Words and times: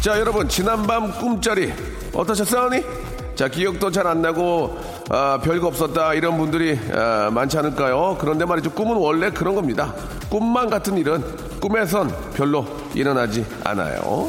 자 0.00 0.18
여러분 0.18 0.48
지난밤 0.48 1.12
꿈자리 1.18 1.72
어떠셨어니? 2.14 2.82
자 3.34 3.48
기억도 3.48 3.90
잘 3.90 4.06
안 4.06 4.22
나고 4.22 4.78
아, 5.10 5.38
별거 5.42 5.68
없었다 5.68 6.14
이런 6.14 6.36
분들이 6.38 6.78
아, 6.92 7.30
많지 7.32 7.58
않을까요? 7.58 8.16
그런데 8.20 8.44
말이죠 8.44 8.70
꿈은 8.72 8.96
원래 8.96 9.30
그런 9.30 9.54
겁니다. 9.54 9.94
꿈만 10.30 10.70
같은 10.70 10.96
일은 10.98 11.22
꿈에선 11.60 12.12
별로 12.34 12.66
일어나지 12.94 13.44
않아요. 13.64 14.28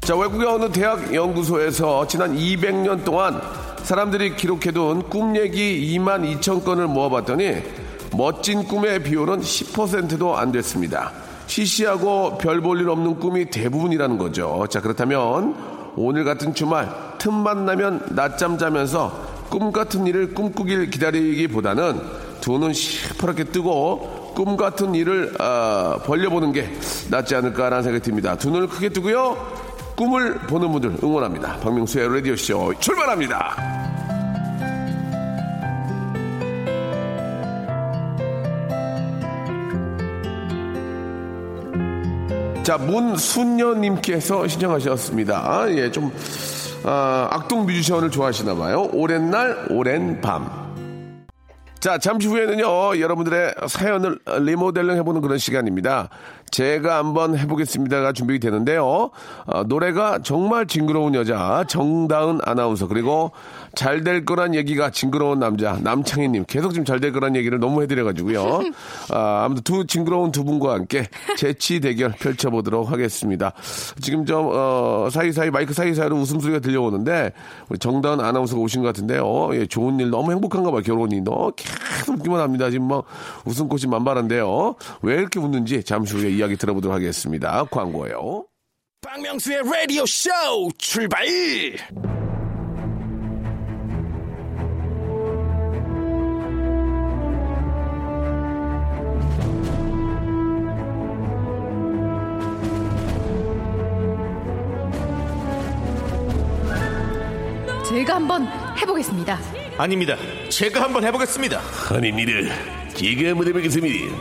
자 0.00 0.16
외국의 0.16 0.46
어느 0.48 0.70
대학 0.72 1.14
연구소에서 1.14 2.06
지난 2.06 2.36
200년 2.36 3.04
동안 3.04 3.40
사람들이 3.84 4.36
기록해둔 4.36 5.08
꿈 5.08 5.36
얘기 5.36 5.96
2만 5.98 6.40
2천 6.40 6.64
건을 6.64 6.86
모아봤더니 6.88 7.62
멋진 8.16 8.64
꿈의 8.64 9.02
비율은 9.02 9.40
10%도 9.40 10.36
안 10.36 10.52
됐습니다. 10.52 11.12
시시하고 11.46 12.38
별 12.38 12.60
볼 12.60 12.80
일 12.80 12.88
없는 12.88 13.18
꿈이 13.18 13.46
대부분이라는 13.50 14.18
거죠. 14.18 14.66
자, 14.70 14.80
그렇다면 14.80 15.54
오늘 15.96 16.24
같은 16.24 16.54
주말 16.54 16.88
틈만 17.18 17.66
나면 17.66 18.06
낮잠 18.10 18.58
자면서 18.58 19.12
꿈 19.50 19.70
같은 19.72 20.06
일을 20.06 20.34
꿈꾸길 20.34 20.88
기다리기보다는 20.90 22.00
두 22.40 22.58
눈 22.58 22.72
시퍼렇게 22.72 23.44
뜨고 23.44 24.32
꿈 24.34 24.56
같은 24.56 24.94
일을 24.94 25.34
아, 25.38 25.98
벌려보는 26.04 26.52
게 26.52 26.70
낫지 27.10 27.34
않을까라는 27.36 27.82
생각이 27.82 28.02
듭니다. 28.02 28.36
두 28.36 28.50
눈을 28.50 28.66
크게 28.68 28.88
뜨고요. 28.88 29.36
꿈을 29.96 30.38
보는 30.48 30.72
분들 30.72 30.96
응원합니다. 31.04 31.58
박명수의 31.60 32.08
라디오쇼 32.14 32.74
출발합니다. 32.80 33.81
자, 42.72 42.78
문순녀님께서 42.78 44.48
신청하셨습니다. 44.48 45.36
아, 45.44 45.70
예, 45.72 45.90
좀, 45.90 46.10
아, 46.84 47.28
악동 47.30 47.66
뮤지션을 47.66 48.10
좋아하시나 48.10 48.54
봐요. 48.54 48.88
오랜 48.94 49.30
날, 49.30 49.66
오랜 49.68 50.22
밤. 50.22 50.72
자, 51.80 51.98
잠시 51.98 52.28
후에는요, 52.28 52.98
여러분들의 52.98 53.56
사연을 53.66 54.20
리모델링 54.40 54.96
해보는 54.96 55.20
그런 55.20 55.36
시간입니다. 55.36 56.08
제가 56.50 56.96
한번 56.96 57.36
해보겠습니다가 57.36 58.14
준비 58.14 58.40
되는데요. 58.40 59.10
어, 59.44 59.64
노래가 59.64 60.20
정말 60.22 60.66
징그러운 60.66 61.14
여자, 61.14 61.64
정다은 61.68 62.38
아나운서, 62.42 62.88
그리고 62.88 63.32
잘 63.74 64.02
될 64.02 64.24
거란 64.24 64.54
얘기가 64.54 64.90
징그러운 64.90 65.38
남자, 65.38 65.78
남창희님. 65.80 66.44
계속 66.46 66.72
지금 66.72 66.84
잘될 66.84 67.12
거란 67.12 67.36
얘기를 67.36 67.58
너무 67.58 67.82
해드려가지고요. 67.82 68.62
아, 69.10 69.44
아무튼 69.44 69.62
두 69.62 69.86
징그러운 69.86 70.32
두 70.32 70.44
분과 70.44 70.74
함께 70.74 71.06
재치 71.36 71.80
대결 71.80 72.10
펼쳐보도록 72.12 72.90
하겠습니다. 72.90 73.52
지금 74.00 74.26
좀, 74.26 74.50
어, 74.52 75.08
사이사이, 75.10 75.50
마이크 75.50 75.72
사이사이로 75.72 76.16
웃음소리가 76.16 76.58
들려오는데, 76.60 77.32
우리 77.68 77.78
정다은 77.78 78.20
아나운서가 78.20 78.60
오신 78.60 78.82
것 78.82 78.88
같은데요. 78.88 79.50
예, 79.54 79.66
좋은 79.66 80.00
일 80.00 80.10
너무 80.10 80.32
행복한가 80.32 80.70
봐요, 80.70 80.82
결혼이. 80.82 81.20
너 81.20 81.52
계속 81.56 82.18
웃기만 82.18 82.40
합니다. 82.40 82.70
지금 82.70 82.88
뭐, 82.88 83.04
웃음꽃이 83.44 83.86
만발한데요. 83.86 84.74
왜 85.02 85.14
이렇게 85.14 85.38
웃는지 85.38 85.82
잠시 85.84 86.16
후에 86.16 86.30
이야기 86.30 86.56
들어보도록 86.56 86.94
하겠습니다. 86.94 87.64
광고예요. 87.70 88.44
박명수의 89.02 89.62
라디오 89.64 90.06
쇼 90.06 90.30
출발! 90.78 91.26
제가 108.02 108.16
한번 108.16 108.48
해보겠습니다. 108.80 109.38
아닙니다. 109.78 110.16
제가 110.48 110.82
한번 110.82 111.04
해보겠습니다. 111.04 111.60
아닙니다. 111.88 112.32
제가 112.96 113.30
한번 113.30 113.46
해보겠습니다. 113.46 114.16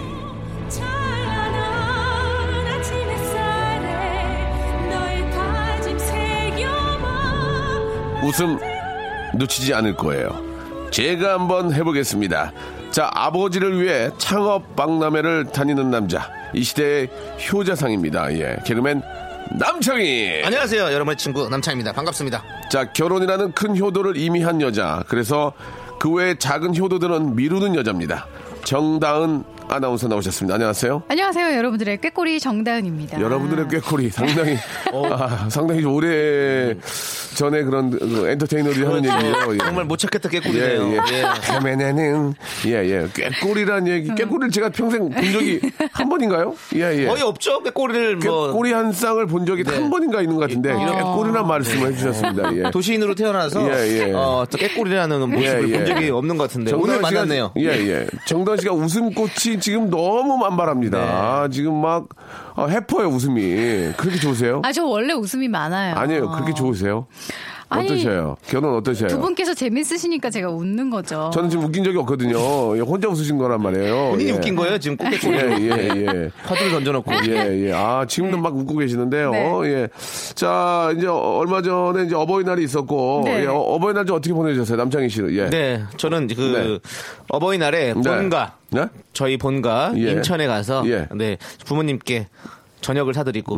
웃음 8.24 8.60
놓치지 9.34 9.74
않을 9.74 9.96
거예요. 9.96 10.30
제가 10.92 11.34
한번 11.34 11.74
해보겠습니다. 11.74 12.54
자, 12.92 13.10
아버지를 13.12 13.82
위해 13.82 14.12
창업 14.20 14.76
박람회를 14.76 15.46
다니는 15.46 15.90
남자. 15.90 16.32
이 16.54 16.62
시대의 16.62 17.10
효자상입니다. 17.52 18.32
예. 18.34 18.58
개그맨 18.64 19.02
남창희. 19.60 20.44
안녕하세요. 20.46 20.84
여러분의 20.84 21.18
친구 21.18 21.50
남창입니다. 21.50 21.94
반갑습니다. 21.94 22.61
자, 22.72 22.94
결혼이라는 22.94 23.52
큰 23.52 23.78
효도를 23.78 24.16
이미 24.16 24.42
한 24.42 24.62
여자. 24.62 25.04
그래서 25.10 25.52
그 26.00 26.10
외의 26.10 26.40
작은 26.40 26.74
효도들은 26.74 27.36
미루는 27.36 27.76
여자입니다. 27.76 28.28
정다은 28.64 29.44
아나운서 29.72 30.06
나오셨습니다. 30.10 30.56
안녕하세요. 30.56 31.04
안녕하세요, 31.08 31.56
여러분들의 31.56 32.02
꾀꼬리 32.02 32.42
정다은입니다. 32.42 33.22
여러분들의 33.22 33.70
꾀꼬리 33.70 34.10
상당히 34.10 34.58
아, 35.10 35.48
상당히 35.50 35.86
오래 35.86 36.76
전에 37.38 37.64
그런 37.64 37.90
그 37.90 38.28
엔터테이너들이 38.32 38.84
하는 38.84 39.06
얘기예요. 39.06 39.54
예. 39.54 39.58
정말 39.60 39.86
못 39.86 39.96
찾겠다 39.96 40.28
깨꼬리네요. 40.28 40.88
예, 40.88 40.92
예. 40.92 40.98
예. 40.98 41.54
헤매내는 41.54 42.34
예, 42.66 42.72
예. 42.72 43.08
꾀꼬리란 43.14 43.88
얘기. 43.88 44.14
꾀꼬리를 44.14 44.52
제가 44.52 44.70
평생 44.70 45.10
본 45.10 45.32
적이 45.32 45.62
한 45.94 46.10
번인가요? 46.10 46.54
예, 46.76 47.04
예. 47.04 47.06
거의 47.06 47.24
없죠? 47.24 47.64
깨꼬리를 47.64 48.18
뭐 48.18 48.48
꾀꼬리 48.48 48.74
한 48.74 48.92
쌍을 48.92 49.26
본 49.28 49.46
적이 49.46 49.64
한 49.68 49.90
번인가 49.90 50.20
있는 50.22 50.36
것 50.36 50.42
같은데 50.42 50.74
꾀꼬리란 50.74 51.48
말씀을 51.48 51.94
해 51.94 51.96
주셨습니다. 51.96 52.54
예. 52.58 52.72
도시인으로 52.72 53.16
태어나서 53.16 53.72
예, 53.72 54.10
예. 54.10 54.12
어, 54.12 54.46
또 54.52 54.58
깨꼬리라는 54.58 55.30
모습을 55.30 55.70
예, 55.70 55.72
예. 55.72 55.78
본 55.78 55.86
적이 55.86 56.10
없는 56.10 56.36
것 56.38 56.50
같은데 56.50 56.74
오늘 56.74 57.00
만났네요. 57.00 57.54
예, 57.58 57.68
예. 57.68 58.08
정다은 58.26 58.58
씨가 58.58 58.74
웃음꽃이 58.74 59.61
지금 59.62 59.90
너무 59.90 60.38
만발합니다. 60.38 60.98
네. 60.98 61.04
아, 61.10 61.48
지금 61.52 61.76
막 61.80 62.10
아, 62.56 62.66
해퍼요 62.66 63.08
웃음이. 63.08 63.94
그렇게 63.96 64.18
좋으세요? 64.18 64.62
아, 64.66 64.72
저 64.74 64.86
원래 64.86 65.14
웃음이 65.14 65.48
많아요. 65.48 65.96
아니에요. 65.96 66.30
그렇게 66.32 66.54
좋으세요? 66.54 67.06
아니, 67.72 67.86
어떠셔요? 67.86 68.38
결혼 68.46 68.76
어떠셔요? 68.76 69.08
두 69.08 69.20
분께서 69.20 69.54
재밌으시니까 69.54 70.30
제가 70.30 70.50
웃는 70.50 70.90
거죠. 70.90 71.32
저는 71.34 71.50
지금 71.50 71.66
웃긴 71.66 71.84
적이 71.84 72.00
없거든요. 72.00 72.78
예, 72.78 72.82
혼자 72.82 73.08
웃으신 73.08 73.38
거란 73.38 73.62
말이에요. 73.62 74.10
본인이 74.10 74.30
예. 74.30 74.34
웃긴 74.34 74.56
거예요? 74.56 74.78
지금 74.78 74.98
예, 75.00 75.10
꽃게꼬리 75.10 75.70
예, 75.70 75.72
예. 75.72 76.32
화두를 76.44 76.72
던져놓고 76.72 77.12
예, 77.28 77.68
예. 77.68 77.74
아, 77.74 78.06
지금도 78.06 78.38
막 78.38 78.56
웃고 78.56 78.76
계시는데요. 78.78 79.32
네. 79.32 79.62
예. 79.66 79.88
자, 80.36 80.94
이제 80.98 81.08
얼마 81.08 81.62
전에 81.62 82.04
이제 82.04 82.16
어버이날이 82.16 82.64
있었고, 82.64 83.22
네. 83.26 83.44
예, 83.44 83.46
어, 83.48 83.56
어버이날 83.56 84.06
좀 84.06 84.18
어떻게 84.18 84.34
보내셨어요? 84.34 84.78
남창희 84.78 85.08
씨는? 85.08 85.36
예. 85.36 85.50
네, 85.50 85.84
저는 85.96 86.28
그 86.28 86.42
네. 86.42 86.80
어버이날에 87.30 87.94
본가 87.94 88.58
네? 88.72 88.86
저희 89.14 89.38
본가 89.38 89.94
예. 89.96 90.12
인천에 90.12 90.48
가서 90.48 90.84
예. 90.88 91.08
네 91.14 91.38
부모님께 91.66 92.28
저녁을 92.82 93.14
사드리고 93.14 93.56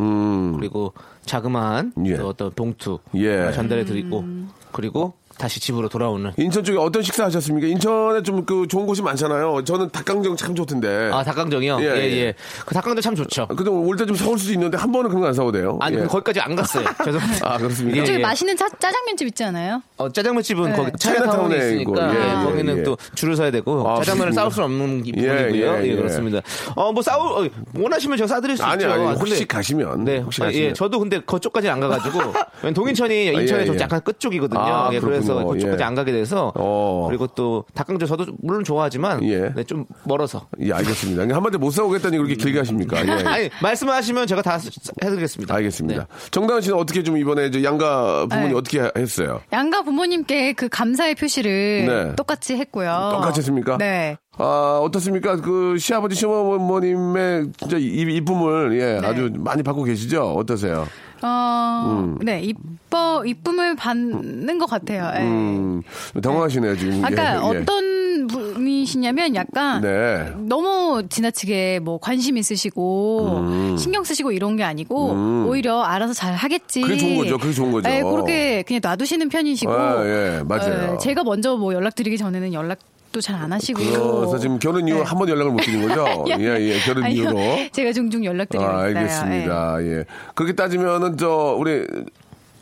그리고 0.56 0.92
자그마한 1.24 1.92
음. 1.96 2.06
예. 2.06 2.16
또 2.16 2.28
어떤 2.28 2.50
봉투 2.52 2.98
예. 3.14 3.50
전달해 3.52 3.84
드리고 3.84 4.24
그리고 4.72 5.14
다시 5.38 5.60
집으로 5.60 5.88
돌아오는. 5.88 6.32
인천 6.36 6.62
쪽에 6.64 6.78
어떤 6.78 7.02
식사 7.02 7.24
하셨습니까? 7.24 7.66
인천에 7.68 8.22
좀 8.22 8.44
그 8.44 8.66
좋은 8.68 8.84
곳이 8.86 9.00
많잖아요. 9.00 9.64
저는 9.64 9.88
닭강정 9.90 10.36
참 10.36 10.54
좋던데. 10.54 11.10
아 11.12 11.22
닭강정이요? 11.24 11.78
예, 11.80 11.84
예, 11.84 11.96
예. 12.10 12.16
예. 12.26 12.34
그 12.66 12.74
닭강정 12.74 13.00
참 13.00 13.14
좋죠. 13.14 13.46
근데 13.48 13.70
올 13.70 13.96
때 13.96 14.04
좀 14.06 14.14
사올 14.16 14.38
수도 14.38 14.52
있는데 14.52 14.76
한 14.76 14.92
번은 14.92 15.08
그런 15.08 15.22
거 15.22 15.28
안 15.28 15.32
사오대요. 15.34 15.78
아니 15.80 15.96
예. 15.96 16.04
거기까지 16.04 16.40
안 16.40 16.54
갔어요. 16.54 16.84
죄송합니다. 17.04 17.54
아, 17.54 17.56
그렇습니까? 17.58 17.98
예, 18.00 18.04
저기 18.04 18.18
예. 18.18 18.22
맛있는 18.22 18.56
짜, 18.56 18.68
짜장면집 18.78 19.28
있지 19.28 19.44
않아요? 19.44 19.80
어, 19.96 20.10
짜장면집은 20.12 20.70
네. 20.72 20.76
거기 20.76 20.90
차이나타운에 20.98 21.56
있으니까 21.56 22.14
예, 22.14 22.18
예, 22.18 22.28
예, 22.40 22.44
거기는 22.44 22.78
예. 22.78 22.82
또 22.82 22.96
줄을 23.14 23.36
서야 23.36 23.50
되고 23.50 23.88
아, 23.88 23.96
짜장면을? 24.02 24.32
싸울 24.34 24.50
수 24.50 24.62
없는 24.62 25.06
이 25.06 25.12
예, 25.16 25.28
부분이고요. 25.28 25.72
예, 25.78 25.82
예, 25.84 25.90
예. 25.92 25.96
그렇습니다. 25.96 26.40
어, 26.74 26.92
뭐 26.92 27.02
싸울 27.02 27.46
어, 27.46 27.50
원하시면 27.78 28.18
제가 28.18 28.28
싸드릴 28.28 28.56
수 28.58 28.64
아니, 28.64 28.82
있죠. 28.84 28.92
아니, 28.92 29.04
아, 29.06 29.10
혹시 29.12 29.32
근데- 29.32 29.44
가시면. 29.46 30.04
네, 30.04 30.18
혹시 30.18 30.42
아, 30.42 30.46
가시면. 30.46 30.68
예, 30.68 30.72
저도 30.74 30.98
근데 30.98 31.18
그쪽까지 31.20 31.68
안 31.70 31.80
가가지고 31.80 32.18
동인천이 32.74 33.26
인천에 33.26 33.62
예, 33.62 33.64
좀 33.64 33.76
예. 33.76 33.80
약간 33.80 34.00
끝 34.02 34.20
쪽이거든요. 34.20 34.60
아, 34.60 34.90
예, 34.92 35.00
그래서 35.00 35.23
그렇군요. 35.32 35.52
그쪽까지 35.54 35.82
예. 35.82 35.86
안 35.86 35.94
가게 35.94 36.12
돼서 36.12 36.52
어. 36.54 37.06
그리고 37.08 37.26
또 37.28 37.64
닭강정 37.74 38.06
저도 38.08 38.26
물론 38.42 38.64
좋아하지만 38.64 39.22
예. 39.24 39.52
네, 39.54 39.64
좀 39.64 39.84
멀어서. 40.04 40.46
예, 40.60 40.72
알겠습니다. 40.72 41.34
한마디 41.34 41.56
못 41.58 41.70
사오겠다니 41.70 42.16
그렇게 42.18 42.34
길게 42.34 42.58
하십니까? 42.58 43.04
예. 43.06 43.10
아니 43.26 43.50
말씀하시면 43.62 44.26
제가 44.26 44.42
다 44.42 44.58
해드리겠습니다. 45.02 45.54
알겠습니다. 45.54 46.00
네. 46.02 46.06
정다은 46.30 46.60
씨는 46.60 46.76
어떻게 46.78 47.02
좀 47.02 47.16
이번에 47.16 47.46
이제 47.46 47.62
양가 47.64 48.26
부모님 48.26 48.52
네. 48.52 48.58
어떻게 48.58 48.90
했어요? 48.96 49.40
양가 49.52 49.82
부모님께 49.82 50.52
그 50.54 50.68
감사의 50.68 51.14
표시를 51.14 51.86
네. 51.86 52.16
똑같이 52.16 52.56
했고요. 52.56 53.10
똑같이 53.14 53.38
했습니까? 53.40 53.78
네. 53.78 54.16
아, 54.36 54.80
어떻습니까? 54.82 55.36
그 55.36 55.78
시아버지, 55.78 56.16
시어머님의 56.16 57.52
진짜 57.56 57.76
이- 57.76 58.16
이쁨을 58.16 58.78
예, 58.80 59.00
네. 59.00 59.06
아주 59.06 59.30
많이 59.36 59.62
받고 59.62 59.84
계시죠? 59.84 60.32
어떠세요? 60.34 60.86
어, 61.26 61.84
음. 62.04 62.18
네, 62.22 62.42
이뻐, 62.42 63.24
이쁨을 63.24 63.76
받는 63.76 64.58
것 64.58 64.66
같아요. 64.66 65.10
예. 65.16 65.22
음, 65.22 65.82
당황하시네요, 66.22 66.76
지금. 66.76 67.02
아까 67.02 67.32
예, 67.32 67.36
예. 67.36 67.38
어떤 67.38 68.26
분이시냐면 68.26 69.34
약간 69.34 69.80
네. 69.80 70.32
너무 70.36 71.02
지나치게 71.08 71.80
뭐 71.80 71.98
관심 71.98 72.36
있으시고 72.36 73.38
음. 73.38 73.76
신경 73.78 74.04
쓰시고 74.04 74.32
이런 74.32 74.56
게 74.56 74.64
아니고 74.64 75.46
오히려 75.48 75.80
알아서 75.82 76.12
잘 76.12 76.34
하겠지. 76.34 76.82
그게 76.82 76.98
좋은 76.98 77.16
거죠, 77.16 77.38
그게 77.38 77.52
좋은 77.52 77.72
거죠. 77.72 77.88
네, 77.88 78.02
그렇게 78.02 78.62
그냥 78.62 78.80
놔두시는 78.82 79.28
편이시고. 79.30 79.72
아, 79.72 80.06
예, 80.06 80.42
맞아요. 80.44 80.92
어, 80.94 80.98
제가 80.98 81.24
먼저 81.24 81.56
뭐 81.56 81.72
연락드리기 81.72 82.18
전에는 82.18 82.52
연락 82.52 82.78
도 83.14 83.20
잘 83.20 83.36
안 83.36 83.52
하시고. 83.52 83.78
그래서 83.80 84.38
지금 84.38 84.58
결혼 84.58 84.86
이후 84.88 84.98
네. 84.98 85.02
한번 85.04 85.28
연락을 85.28 85.52
못 85.52 85.58
드린 85.62 85.86
거죠? 85.88 86.04
예, 86.28 86.34
예, 86.42 86.78
결혼 86.80 87.04
아니요, 87.04 87.22
이후로. 87.22 87.38
제가 87.72 87.92
종종 87.92 88.24
연락드리고 88.24 88.62
아, 88.68 88.88
있어요. 88.88 88.98
알겠습니다. 88.98 89.76
예. 89.84 90.04
그렇게 90.34 90.52
따지면은 90.54 91.16
저 91.16 91.56
우리 91.58 91.86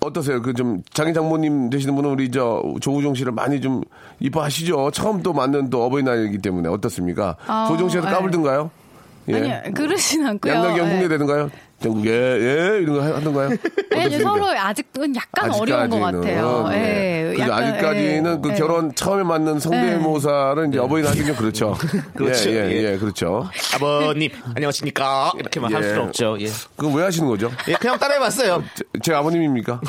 어떠세요? 0.00 0.42
그 0.42 0.52
좀 0.52 0.82
장인 0.92 1.14
장모님 1.14 1.70
되시는 1.70 1.94
분은 1.94 2.10
우리 2.10 2.30
저 2.30 2.62
조우종 2.80 3.14
씨를 3.14 3.32
많이 3.32 3.60
좀 3.60 3.82
이뻐하시죠. 4.20 4.90
처음 4.92 5.22
또 5.22 5.32
맞는 5.32 5.70
또 5.70 5.84
어버이날이기 5.84 6.38
때문에 6.38 6.68
어떻습니까? 6.68 7.36
아, 7.46 7.66
조우종 7.68 7.88
네. 7.88 8.00
까불든가요? 8.00 8.70
예. 9.28 9.34
아니요, 9.36 9.60
그러진 9.74 10.26
않고요. 10.26 10.52
양락이 10.52 10.78
예. 10.80 10.82
흉내 10.82 11.08
되는가요? 11.08 11.50
전국에 11.82 12.10
예 12.10 12.78
이런 12.80 12.94
거 12.96 13.02
하- 13.02 13.16
하던가요? 13.16 13.50
어떻습니까? 13.92 14.18
서로 14.30 14.46
아직은 14.48 15.16
약간 15.16 15.50
어려운 15.52 15.90
것 15.90 15.98
같아요. 16.00 16.68
네. 16.70 17.34
예. 17.36 17.38
약간, 17.40 17.64
아직까지는 17.64 18.36
예, 18.36 18.40
그 18.42 18.50
예. 18.50 18.54
결혼 18.54 18.94
처음에 18.94 19.22
맞는 19.22 19.58
성대모사를 19.58 20.68
이제 20.68 20.78
어버이날 20.78 21.10
하기 21.12 21.24
좀 21.26 21.36
그렇죠. 21.36 21.76
그렇죠. 22.14 22.50
예, 22.50 22.54
예, 22.54 22.70
예. 22.70 22.92
예, 22.92 22.98
그렇죠. 22.98 23.48
아버님 23.74 24.30
안녕하십니까 24.54 25.32
이렇게만 25.38 25.74
할 25.74 25.82
예. 25.82 25.88
수는 25.88 26.02
없죠. 26.04 26.36
예. 26.40 26.46
그건 26.76 26.94
왜 26.94 27.02
하시는 27.04 27.26
거죠? 27.28 27.50
예, 27.68 27.74
그냥 27.74 27.98
따라해봤어요. 27.98 28.62
제, 28.74 28.84
제 29.02 29.14
아버님입니까? 29.14 29.80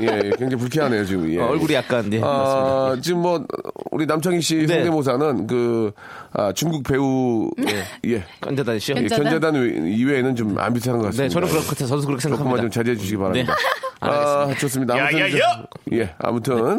예, 0.00 0.06
예, 0.06 0.20
굉장히 0.38 0.56
불쾌하네요 0.56 1.04
지금. 1.04 1.32
예. 1.32 1.38
어, 1.38 1.46
얼굴이 1.48 1.74
약간 1.74 2.12
예, 2.12 2.18
맞습니다. 2.20 2.26
아, 2.28 2.96
지금 3.02 3.22
뭐 3.22 3.44
우리 3.90 4.06
남창희 4.06 4.40
씨 4.40 4.56
네. 4.66 4.74
성대모사는 4.76 5.46
그 5.46 5.92
아, 6.32 6.52
중국 6.52 6.82
배우 6.84 7.50
예. 7.66 7.68
씨요. 7.68 8.16
예, 8.16 8.24
견자단? 8.40 8.78
견자단 8.78 9.54
이외에는 9.86 10.34
좀 10.36 10.58
안 10.58 10.72
비슷한 10.72 10.98
것 10.98 11.04
같습니다. 11.06 11.17
네, 11.18 11.28
저는 11.28 11.48
그렇게 11.48 11.74
저도 11.74 12.02
그렇게 12.06 12.22
조금만 12.22 12.38
생각합니다. 12.38 12.62
좀 12.62 12.70
자제해 12.70 12.96
주시기 12.96 13.16
바랍니다. 13.16 13.54
네. 13.54 13.68
아, 14.00 14.54
좋습니다. 14.60 14.94
아무튼 14.94 15.18
야, 15.18 15.28
야, 15.28 15.38
야! 15.38 15.64
예, 15.92 16.14
아무튼 16.18 16.78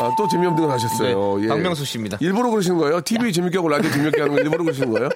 아, 0.00 0.10
또 0.18 0.26
재미없는 0.28 0.66
거 0.66 0.72
하셨어요. 0.72 1.38
네, 1.38 1.44
예. 1.44 1.48
박명수 1.48 1.84
씨입니다. 1.84 2.18
일부러 2.20 2.50
그러시는 2.50 2.76
거예요? 2.78 3.00
TV 3.00 3.32
재밌게 3.32 3.58
하고 3.58 3.68
라디오 3.68 3.90
재밌게 3.90 4.20
하는 4.20 4.34
거 4.34 4.40
일부러 4.40 4.64
그러시는 4.64 4.90
거예요? 4.92 5.08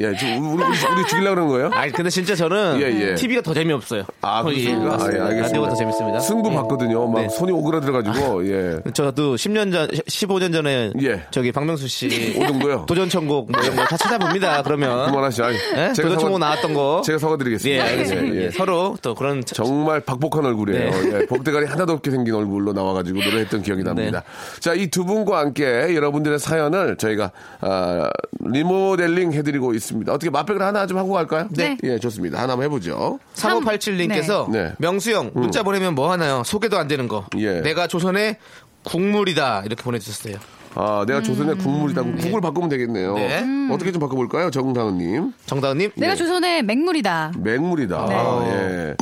예, 0.00 0.14
지금 0.16 0.54
우리, 0.54 0.62
우리, 0.62 0.76
우리 0.94 1.06
죽이려고 1.08 1.34
그러는 1.34 1.48
거예요? 1.48 1.70
아니 1.72 1.90
근데 1.92 2.08
진짜 2.10 2.34
저는 2.36 2.78
예, 2.80 3.10
예. 3.10 3.14
TV가 3.16 3.42
더 3.42 3.52
재미없어요. 3.52 4.04
아, 4.20 4.42
어, 4.42 4.52
예, 4.52 4.62
그렇습니까? 4.64 4.94
아, 4.94 4.98
예, 4.98 5.04
알겠습니다. 5.06 5.42
라디오가 5.42 5.68
더 5.70 5.74
재밌습니다. 5.74 6.20
승부 6.20 6.50
예. 6.50 6.54
봤거든요. 6.54 7.06
막 7.08 7.20
네. 7.22 7.28
손이 7.28 7.50
오그라들어가지고, 7.52 8.48
예. 8.48 8.76
저도 8.94 9.34
10년 9.34 9.72
전, 9.72 9.88
15년 9.88 10.52
전에 10.52 10.92
예. 11.02 11.22
저기 11.32 11.50
박명수 11.50 11.88
씨 11.88 12.36
오던거요? 12.38 12.84
도전 12.86 13.08
천국 13.08 13.50
뭐 13.50 13.60
이런 13.62 13.74
거 13.76 13.84
다 13.88 13.96
찾아봅니다. 13.96 14.62
그러면 14.62 15.06
그만하시죠. 15.10 15.44
아니, 15.44 15.56
예? 15.56 15.92
제가 15.94 16.08
도전 16.08 16.18
천국 16.18 16.36
사과- 16.36 16.38
나왔던 16.38 16.74
거 16.74 17.02
제가 17.04 17.14
예, 17.16 17.18
사과드리겠습니다. 17.18 17.84
알겠습니다. 17.84 18.34
예, 18.36 18.40
예. 18.40 18.44
예, 18.46 18.50
서로 18.50 18.96
또 19.02 19.14
그런 19.16 19.44
차- 19.44 19.54
정말 19.56 20.00
박복한 20.00 20.44
얼굴이에요. 20.46 20.90
네. 20.90 21.20
예, 21.22 21.26
복대가리 21.26 21.66
하나도 21.66 21.94
없게 21.94 22.10
생긴 22.12 22.34
얼굴로 22.34 22.72
나와가지고 22.72 23.18
노래했던 23.20 23.62
기억이 23.62 23.82
납니다. 23.82 24.20
네. 24.22 24.60
자, 24.60 24.74
이 24.74 24.88
두 24.88 25.04
분과 25.04 25.38
함께 25.40 25.64
여러분들의 25.94 26.38
사연을 26.38 26.96
저희가 26.98 27.32
아, 27.60 28.08
리모델링 28.44 29.32
해드리고 29.32 29.74
있습니다. 29.74 29.87
어떻게 30.08 30.30
맛백을 30.30 30.62
하나 30.62 30.86
좀 30.86 30.98
하고 30.98 31.12
갈까요? 31.12 31.48
네. 31.50 31.76
예, 31.82 31.98
좋습니다. 31.98 32.38
하나 32.40 32.52
한번 32.52 32.64
해보죠. 32.66 33.18
3587님께서 33.34 34.50
네. 34.50 34.64
네. 34.64 34.72
명수 34.78 35.12
형 35.12 35.30
문자 35.34 35.62
보내면 35.62 35.94
뭐 35.94 36.10
하나요? 36.10 36.42
소개도 36.44 36.78
안 36.78 36.88
되는 36.88 37.08
거. 37.08 37.26
예. 37.36 37.60
내가 37.60 37.86
조선의 37.86 38.36
국물이다 38.84 39.62
이렇게 39.66 39.82
보내주셨어요. 39.82 40.36
아, 40.74 41.04
내가 41.06 41.22
조선의 41.22 41.56
국물이다. 41.58 42.02
국을 42.02 42.40
바꾸면 42.40 42.68
되겠네요. 42.68 43.14
네. 43.14 43.44
어떻게 43.72 43.90
좀 43.90 44.00
바꿔볼까요? 44.00 44.50
정다은님. 44.50 45.32
정다은님. 45.46 45.92
내가 45.96 46.14
조선의 46.14 46.62
맹물이다. 46.62 47.32
맹물이다. 47.38 48.06
네. 48.06 48.14
아, 48.14 48.44
예. 48.46 48.96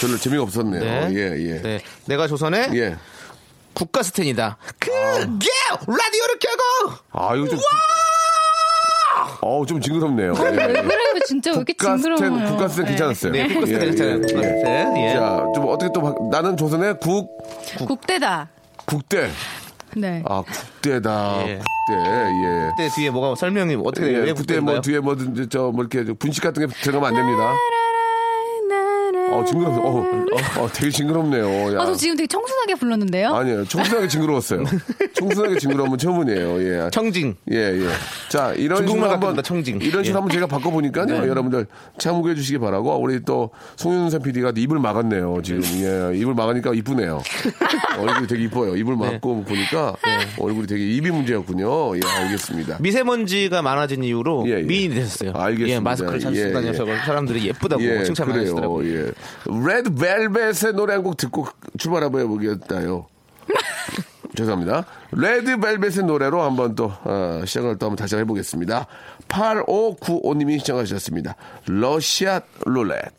별로 0.00 0.16
재미가 0.16 0.42
없었네요. 0.44 0.80
네. 0.80 1.08
예, 1.12 1.36
예. 1.38 1.62
네. 1.62 1.80
내가 2.06 2.26
조선의 2.26 2.70
예. 2.74 2.96
국가스텐이다. 3.74 4.56
그게 4.78 5.50
라디오를 5.86 6.38
켜고 6.38 6.94
아, 7.12 7.34
이거 7.36 7.48
좀. 7.48 7.58
어우, 9.42 9.64
좀 9.66 9.80
징그럽네요. 9.80 10.34
예, 10.38 10.42
왜 10.42 10.50
예. 10.52 10.66
그래요? 10.82 10.82
진짜 11.26 11.50
왜 11.52 11.56
이렇게 11.56 11.72
국가스텐, 11.72 12.16
징그러워요? 12.16 12.48
국가스텐 12.50 12.84
괜찮았어요. 12.86 13.32
네, 13.32 13.48
국가스텐 13.48 13.80
괜찮아요. 13.80 14.20
국가스텐. 14.20 14.96
예. 14.98 15.12
자, 15.14 15.44
좀 15.54 15.68
어떻게 15.68 15.92
또, 15.92 16.02
바- 16.02 16.14
나는 16.30 16.56
조선의 16.56 16.96
국, 17.00 17.30
국대다. 17.86 18.48
국대. 18.84 19.28
네. 19.96 20.22
아, 20.26 20.42
국대다. 20.42 21.48
예. 21.48 21.56
국대, 21.58 22.10
예. 22.10 22.70
그때 22.76 22.88
뒤에 22.96 23.10
뭐가 23.10 23.34
설명이 23.34 23.76
어떻게 23.84 24.06
돼요? 24.06 24.18
예, 24.18 24.22
왜 24.26 24.32
국대 24.32 24.60
뭐 24.60 24.74
국대인가요? 24.74 24.80
뒤에 24.82 25.00
뭐든지 25.00 25.48
저뭐 25.48 25.72
이렇게 25.78 26.04
분식 26.12 26.42
같은 26.42 26.66
게 26.66 26.72
들어가면 26.82 27.08
안 27.18 27.26
됩니다. 27.26 27.54
어, 29.32 29.44
징그럽어. 29.44 29.80
어, 29.80 30.00
어, 30.00 30.62
어, 30.62 30.68
되게 30.72 30.90
징그럽네요. 30.90 31.74
야. 31.76 31.80
아, 31.82 31.86
저 31.86 31.94
지금 31.94 32.16
되게 32.16 32.26
청순하게 32.26 32.74
불렀는데요? 32.76 33.34
아니에요. 33.34 33.64
청순하게 33.66 34.08
징그러웠어요. 34.08 34.64
청순하게 35.14 35.58
징그러운 35.58 35.90
건 35.90 35.98
처음이에요. 35.98 36.62
예. 36.62 36.90
청징. 36.90 37.36
예, 37.52 37.56
예. 37.56 37.88
자, 38.28 38.52
이런 38.54 38.78
중국말 38.78 39.10
식으로 39.10 39.12
한번 39.12 39.20
같습니다, 39.36 39.42
청징. 39.42 39.76
이런 39.82 40.04
식으로 40.04 40.06
예. 40.08 40.12
한번 40.20 40.30
제가 40.30 40.46
바꿔보니까요. 40.46 41.28
여러분들 41.28 41.66
참고해 41.98 42.34
주시기 42.34 42.58
바라고 42.58 42.96
우리 43.00 43.22
또 43.24 43.50
송윤선 43.76 44.22
PD가 44.22 44.52
입을 44.56 44.78
막았네요. 44.78 45.40
지금 45.42 45.62
예, 45.64 46.16
입을 46.18 46.34
막으니까 46.34 46.72
이쁘네요. 46.74 47.22
얼굴이 47.98 48.26
되게 48.26 48.44
이뻐요. 48.44 48.76
입을 48.76 48.96
막고 48.96 49.42
보니까 49.44 49.94
얼굴이 50.38 50.66
되게 50.66 50.86
입이 50.96 51.10
문제였군요. 51.10 51.96
예, 51.96 52.00
알겠습니다. 52.06 52.78
미세먼지가 52.80 53.62
많아진 53.62 54.02
이후로 54.04 54.44
예, 54.48 54.58
예. 54.58 54.62
미인이 54.62 54.94
되셨어요. 54.94 55.32
알겠습니다. 55.34 55.74
예, 55.76 55.80
마스크를 55.80 56.20
잘 56.20 56.34
예, 56.34 56.40
쓰고 56.42 56.52
다녀서 56.54 56.84
사람들이 57.04 57.46
예쁘다고 57.48 57.82
예, 57.82 58.04
칭찬 58.04 58.28
많이 58.28 58.38
그래요. 58.40 58.52
하시더라고요. 58.52 58.88
예. 59.06 59.10
레드 59.64 59.94
벨벳의 59.94 60.74
노래 60.74 60.94
한 60.94 61.02
곡 61.02 61.16
듣고 61.16 61.46
출발 61.78 62.04
한번 62.04 62.22
해보겠다요. 62.22 63.06
죄송합니다. 64.36 64.84
레드 65.12 65.58
벨벳의 65.58 66.04
노래로 66.06 66.42
한번 66.42 66.74
또 66.74 66.92
어, 67.04 67.42
시작을 67.44 67.78
또 67.78 67.86
한번 67.86 67.96
다시 67.96 68.16
해보겠습니다. 68.16 68.86
8595님이 69.28 70.58
신청하셨습니다. 70.60 71.34
러시아 71.66 72.40
룰렛. 72.64 73.12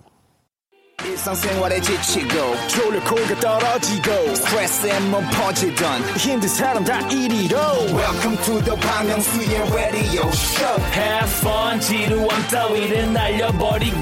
일상생활에 1.05 1.81
지치고, 1.81 2.55
졸려 2.67 3.03
코가 3.03 3.39
떨어지고, 3.39 4.35
스트레스에 4.35 4.99
몸 5.09 5.23
퍼지던, 5.31 6.01
힘든 6.17 6.47
사람 6.49 6.83
다 6.83 6.99
이리로. 7.09 7.57
welcome 7.93 8.37
to 8.43 8.61
the 8.63 8.75
Park 8.79 9.07
Myung-soo's 9.07 9.73
radio 9.73 10.27
show 10.31 10.81
Have 10.93 11.31
fun 11.39 11.79
지루함 11.79 12.27
따위를 12.49 13.13
날려버리고 13.13 13.97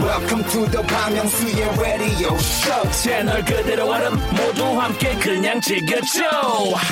welcome 0.00 0.44
to 0.50 0.66
the 0.70 0.82
Bang 0.86 1.14
Myung-soo's 1.16 1.78
radio 1.80 2.34
show 2.36 2.90
채널 3.02 3.44
그대로 3.44 3.90
얼음 3.90 4.14
모두 4.30 4.64
함께 4.80 5.14
그냥 5.16 5.60
즐겨줘 5.60 6.22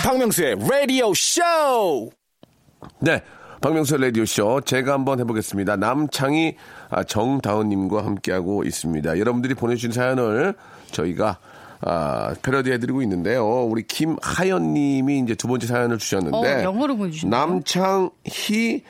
박명수의 0.02 0.56
radio 0.64 1.12
show 1.14 2.10
네. 3.00 3.22
박명수 3.60 3.98
라디오 3.98 4.24
쇼 4.24 4.62
제가 4.62 4.94
한번 4.94 5.20
해보겠습니다. 5.20 5.76
남창희 5.76 6.56
아, 6.56 6.79
정다은님과 7.06 8.04
함께하고 8.04 8.64
있습니다. 8.64 9.18
여러분들이 9.18 9.54
보내주신 9.54 9.92
사연을 9.92 10.54
저희가 10.90 11.38
아, 11.82 12.34
패러디 12.42 12.70
해드리고 12.72 13.00
있는데요. 13.02 13.64
우리 13.64 13.82
김하연 13.86 14.74
님이 14.74 15.20
이제 15.20 15.34
두 15.34 15.48
번째 15.48 15.66
사연을 15.66 15.98
주셨는데. 15.98 16.36
어, 16.36 16.62
영어로 16.62 16.96
보내주셨네요. 16.96 17.40
남창희 17.40 18.82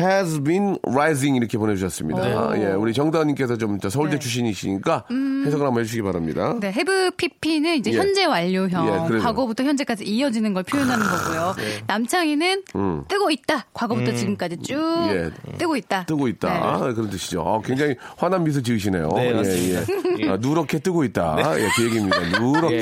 has 0.00 0.42
been 0.42 0.76
rising 0.86 1.36
이렇게 1.36 1.56
보내주셨습니다. 1.58 2.52
예, 2.60 2.72
우리 2.72 2.92
정다은님께서 2.92 3.56
좀 3.58 3.78
서울대 3.88 4.14
네. 4.14 4.18
출신이시니까 4.18 5.04
해석을 5.46 5.66
한번 5.66 5.82
해주시기 5.82 6.02
바랍니다. 6.02 6.54
네, 6.60 6.68
have 6.68 7.10
pp는 7.16 7.76
이제 7.76 7.92
예. 7.92 7.96
현재 7.98 8.24
완료형, 8.24 9.08
예. 9.14 9.18
과거부터 9.18 9.64
현재까지 9.64 10.04
이어지는 10.04 10.52
걸 10.52 10.62
표현하는 10.64 11.04
거고요. 11.06 11.54
남창희는 11.86 12.62
뜨고 13.08 13.30
있다, 13.30 13.66
과거부터 13.72 14.12
지금까지 14.14 14.58
쭉 14.62 14.76
예. 15.10 15.30
뜨고 15.58 15.76
있다. 15.76 16.06
뜨고 16.06 16.28
있다. 16.28 16.52
네. 16.52 16.60
아, 16.60 16.78
그런 16.92 17.10
뜻이죠. 17.10 17.42
아, 17.42 17.60
굉장히 17.64 17.94
환한 18.16 18.42
미소 18.44 18.62
지으시네요. 18.62 19.08
네, 19.14 19.28
예, 19.28 19.32
맞습니다. 19.32 19.80
예. 20.20 20.28
아, 20.30 20.36
누렇게 20.38 20.78
뜨고 20.80 21.04
있다. 21.04 21.36
예, 21.60 21.68
그 21.76 21.84
얘기입니다. 21.84 22.18
누렇게. 22.40 22.76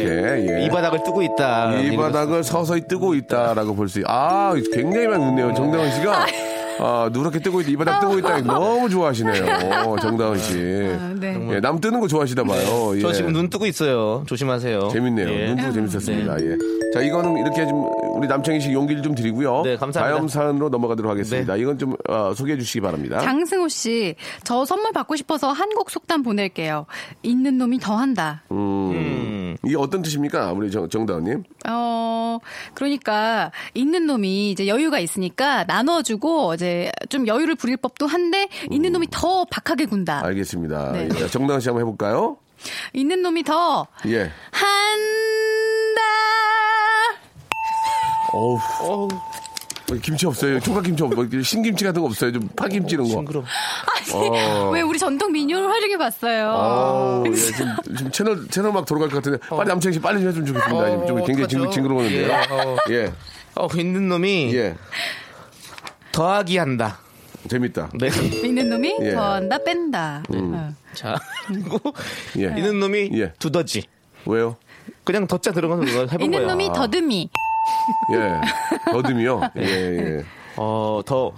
예. 0.49 0.65
이 0.65 0.69
바닥을 0.71 1.03
뜨고 1.05 1.23
있다. 1.23 1.79
이 1.81 1.97
바닥을 1.97 2.43
서서히 2.45 2.87
뜨고 2.89 3.15
있다라고 3.15 3.75
볼 3.75 3.89
수 3.89 4.01
있. 4.01 4.05
아, 4.07 4.55
굉장히 4.73 5.09
많이 5.09 5.25
웃네요. 5.25 5.53
정다은 5.55 5.93
씨가. 5.97 6.27
아, 6.81 7.11
누렇게 7.13 7.39
뜨고 7.41 7.61
있다. 7.61 7.71
이 7.71 7.77
바닥 7.77 8.01
뜨고 8.01 8.19
있다. 8.19 8.41
너무 8.43 8.89
좋아하시네요. 8.89 9.97
정다은 10.01 10.39
씨. 10.39 10.55
네. 11.21 11.49
예, 11.53 11.61
남 11.61 11.81
뜨는 11.81 12.01
거 12.01 12.09
좋아하시나 12.09 12.45
봐요. 12.45 12.97
예. 12.97 13.01
저 13.01 13.13
지금 13.13 13.33
눈 13.33 13.49
뜨고 13.49 13.67
있어요. 13.67 14.25
조심하세요. 14.27 14.89
재밌네요. 14.89 15.29
예. 15.29 15.47
눈 15.49 15.57
뜨고 15.57 15.73
재밌었습니다. 15.73 16.37
예. 16.41 16.57
자, 16.95 17.01
이거는 17.03 17.37
이렇게 17.39 17.67
좀 17.67 17.89
우리 18.23 18.29
남창희 18.29 18.61
씨 18.61 18.73
용기를 18.73 19.03
좀 19.03 19.17
드리고요. 19.17 19.63
네, 19.63 19.77
감사합니다. 19.77 20.17
다음 20.17 20.29
사연으로 20.29 20.69
넘어가도록 20.69 21.11
하겠습니다. 21.11 21.57
이건 21.57 21.77
좀 21.77 21.97
어, 22.09 22.33
소개해 22.33 22.57
주시기 22.57 22.81
바랍니다. 22.81 23.19
장승호 23.19 23.67
씨, 23.67 24.15
저 24.45 24.65
선물 24.65 24.93
받고 24.93 25.17
싶어서 25.17 25.51
한국 25.51 25.91
속담 25.91 26.23
보낼게요. 26.23 26.87
있는 27.25 27.59
놈이 27.59 27.81
더한다. 27.81 28.45
음. 28.53 29.57
이게 29.65 29.77
어떤 29.77 30.03
뜻입니까? 30.03 30.53
우리 30.53 30.71
정, 30.71 30.89
정다은님. 30.89 31.43
어, 31.69 32.39
그러니까 32.75 33.51
있는 33.75 34.07
놈이 34.07 34.53
이제 34.53 34.69
여유가 34.69 35.01
있으니까 35.01 35.65
나눠주고 35.65 36.55
이제 36.55 36.93
좀 37.09 37.27
여유를 37.27 37.57
부릴 37.57 37.77
법도 37.77 38.07
한데 38.07 38.49
있는 38.71 38.93
놈이 38.93 39.09
더 39.11 39.45
박하게 39.47 39.87
군다. 39.87 40.25
알겠습니다. 40.25 40.93
네. 40.93 41.09
예, 41.21 41.27
정다은 41.27 41.59
씨 41.59 41.69
한번 41.69 41.81
해볼까요? 41.85 42.37
있는 42.93 43.23
놈이 43.23 43.43
더 43.43 43.89
예. 44.07 44.31
어우. 48.33 49.09
뭐 49.89 49.99
김치 50.01 50.27
없어요. 50.27 50.61
총각 50.61 50.85
김치 50.85 51.03
없고 51.03 51.15
뭐 51.25 51.43
신김치 51.43 51.85
같은 51.85 52.01
거 52.01 52.07
없어요. 52.09 52.33
좀 52.33 52.49
파김치 52.57 52.95
이런 52.95 53.07
거. 53.09 53.15
징그러. 53.15 53.45
어. 54.15 54.71
왜 54.71 54.81
우리 54.81 54.99
전통 54.99 55.33
민요를 55.33 55.69
활용해 55.69 55.99
봤어요. 55.99 56.51
아우, 56.51 57.25
예, 57.27 57.35
지금, 57.35 57.77
지금 57.97 58.11
채널 58.11 58.49
채널 58.49 58.73
막 58.73 58.87
돌아갈 58.87 59.11
것 59.11 59.17
같은데 59.17 59.39
빨리 59.49 59.69
남창희 59.69 59.95
씨 59.95 60.01
빨리 60.01 60.21
좀 60.21 60.29
해주면 60.29 60.47
좋겠습니다. 60.47 60.87
어, 60.87 61.07
좀 61.07 61.25
굉장히? 61.25 61.71
징그러운데요. 61.71 62.29
예, 62.29 62.33
어. 62.33 62.77
예, 62.91 63.13
어, 63.55 63.69
있는 63.77 64.09
놈이 64.09 64.55
예, 64.55 64.77
더하기 66.13 66.57
한다. 66.57 66.99
재밌다. 67.49 67.91
네. 67.95 68.09
있는 68.45 68.69
놈이 68.69 68.97
예. 69.03 69.11
더한다 69.15 69.59
뺀다. 69.65 70.23
어. 70.29 70.73
자, 70.95 71.17
그리고 71.49 71.79
예. 72.39 72.45
있는 72.57 72.79
놈이 72.79 73.11
예. 73.15 73.33
두더지. 73.39 73.83
왜요? 74.27 74.57
그냥 75.05 75.27
덧자 75.27 75.51
들어가서 75.53 75.83
해본 75.83 76.21
있는 76.23 76.39
거예요. 76.39 76.51
놈이 76.51 76.73
더듬이. 76.73 77.29
예, 78.13 78.41
더듬이요. 78.91 79.41
예, 79.59 79.63
예. 80.19 80.25
어, 80.57 81.01
더, 81.05 81.33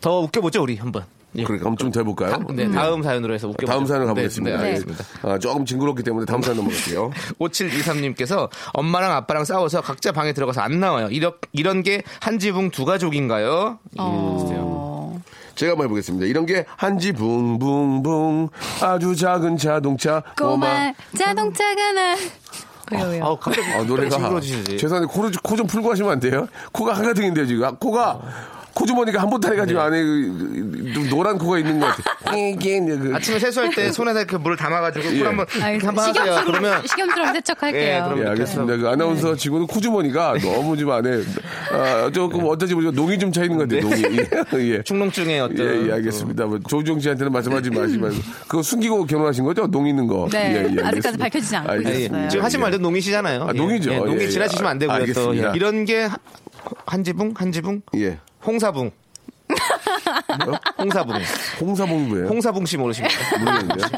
더 0.00 0.20
웃겨보죠, 0.20 0.62
우리 0.62 0.76
한번. 0.76 1.04
예. 1.36 1.44
그러니까 1.44 1.66
한번 1.70 1.76
좀 1.78 1.92
더 1.92 2.00
해볼까요? 2.00 2.44
네, 2.52 2.68
다음 2.70 3.02
사연으로 3.04 3.32
해서 3.34 3.46
웃겨보죠. 3.48 3.70
다음 3.72 3.86
사연을 3.86 4.06
네, 4.06 4.08
가보겠습니다. 4.08 4.56
네, 4.56 4.62
예. 4.62 4.66
알겠습니다. 4.68 5.04
아, 5.22 5.38
조금 5.38 5.64
징그럽기 5.64 6.02
때문에 6.02 6.26
다음 6.26 6.42
사연 6.42 6.56
넘어갈게요. 6.56 7.10
5723님께서 7.38 8.48
엄마랑 8.72 9.12
아빠랑 9.12 9.44
싸워서 9.44 9.80
각자 9.80 10.10
방에 10.10 10.32
들어가서 10.32 10.60
안 10.60 10.80
나와요. 10.80 11.08
이런, 11.10 11.32
이런 11.52 11.82
게 11.84 12.02
한 12.20 12.38
지붕 12.40 12.70
두 12.70 12.84
가족인가요? 12.84 13.78
어. 13.98 15.20
제가 15.54 15.72
한번 15.72 15.84
해보겠습니다. 15.86 16.24
이런 16.26 16.46
게 16.46 16.64
한지 16.76 17.12
붕붕붕 17.12 18.48
아주 18.82 19.14
작은 19.14 19.58
자동차 19.58 20.22
꼬마 20.38 20.92
자동차가 21.18 21.92
나. 21.92 22.16
왜요, 22.92 23.06
왜요? 23.08 23.24
아우, 23.24 23.36
갑자기 23.36 23.66
아, 23.72 23.82
노래가. 23.82 24.16
죄송한데 24.78 25.12
코를 25.12 25.30
코좀 25.42 25.66
풀고 25.66 25.90
하시면 25.92 26.10
안 26.12 26.20
돼요? 26.20 26.48
코가 26.72 26.94
한가득인데요 26.94 27.46
지금 27.46 27.64
아, 27.64 27.70
코가 27.72 28.20
코주머니가 28.74 29.20
한 29.22 29.30
보따리 29.30 29.56
가지고 29.56 29.80
안에 29.80 30.02
그, 30.02 30.92
그, 30.94 31.08
노란 31.10 31.38
코가 31.38 31.58
있는 31.58 31.80
것 31.80 31.86
같아요. 31.86 32.14
그, 32.60 33.12
아침에 33.14 33.38
세수할 33.38 33.70
때 33.74 33.90
손에다 33.90 34.20
이렇게 34.20 34.36
물을 34.36 34.56
담아가지고 34.56 35.06
예. 35.12 35.18
물 35.18 35.26
한번 35.28 35.46
알겠습니다. 35.60 35.88
한번 35.88 36.04
하세요. 36.26 36.44
그러면 36.46 36.86
식염수로 36.86 37.32
세척할게요. 37.34 37.82
예, 37.82 38.00
그럼- 38.04 38.22
예, 38.24 38.28
알겠습니다. 38.28 38.76
그 38.76 38.88
아나운서 38.88 39.34
치고는 39.34 39.66
코주머니가 39.66 40.34
너무 40.42 40.76
좀 40.76 40.90
안에 40.92 41.22
아, 41.72 42.10
조금 42.12 42.44
어쩌지 42.46 42.74
모르겠 42.74 42.94
농이 42.94 43.18
좀 43.18 43.32
차 43.32 43.42
있는 43.44 43.58
것 43.58 43.68
같아요. 43.68 43.88
농이. 43.88 44.02
예. 44.18 44.28
예. 44.78 44.82
충농증의 44.82 45.40
어떤 45.40 45.58
예, 45.58 45.88
예, 45.88 45.92
알겠습니다. 45.94 46.46
뭐 46.46 46.58
조주영 46.68 47.00
씨한테는 47.00 47.32
말씀하지 47.32 47.70
마시면 47.70 48.12
그거 48.48 48.62
숨기고 48.62 49.06
결혼하신 49.06 49.44
거죠? 49.44 49.66
농 49.66 49.86
있는 49.88 50.06
거. 50.06 50.28
네, 50.30 50.66
예, 50.68 50.76
예, 50.76 50.82
아직까지. 50.82 51.18
밝혀지지 51.18 51.56
않고 51.56 51.70
알겠습니다. 51.72 52.00
예, 52.00 52.04
있었어요. 52.06 52.28
지금 52.28 52.44
하신 52.44 52.58
예. 52.58 52.62
말도 52.62 52.78
농이시잖아요. 52.78 53.42
아, 53.48 53.52
농이죠. 53.52 53.90
예, 53.92 53.96
농이 53.98 54.20
예, 54.20 54.24
예. 54.24 54.28
지나치시면 54.28 54.70
안 54.70 54.78
되고요. 54.78 54.96
또 54.96 55.00
알겠습니다. 55.02 55.48
예. 55.48 55.52
이런 55.56 55.84
게 55.84 56.02
한- 56.04 56.18
한지붕, 56.86 57.34
한지붕, 57.36 57.82
예. 57.96 58.18
홍사붕. 58.46 58.90
홍사붕. 60.78 61.14
홍사봉부예요. 61.60 62.26
홍사붕 62.28 62.66
씨 62.66 62.76
모르십니까? 62.76 63.38
모르겠는데요. 63.38 63.88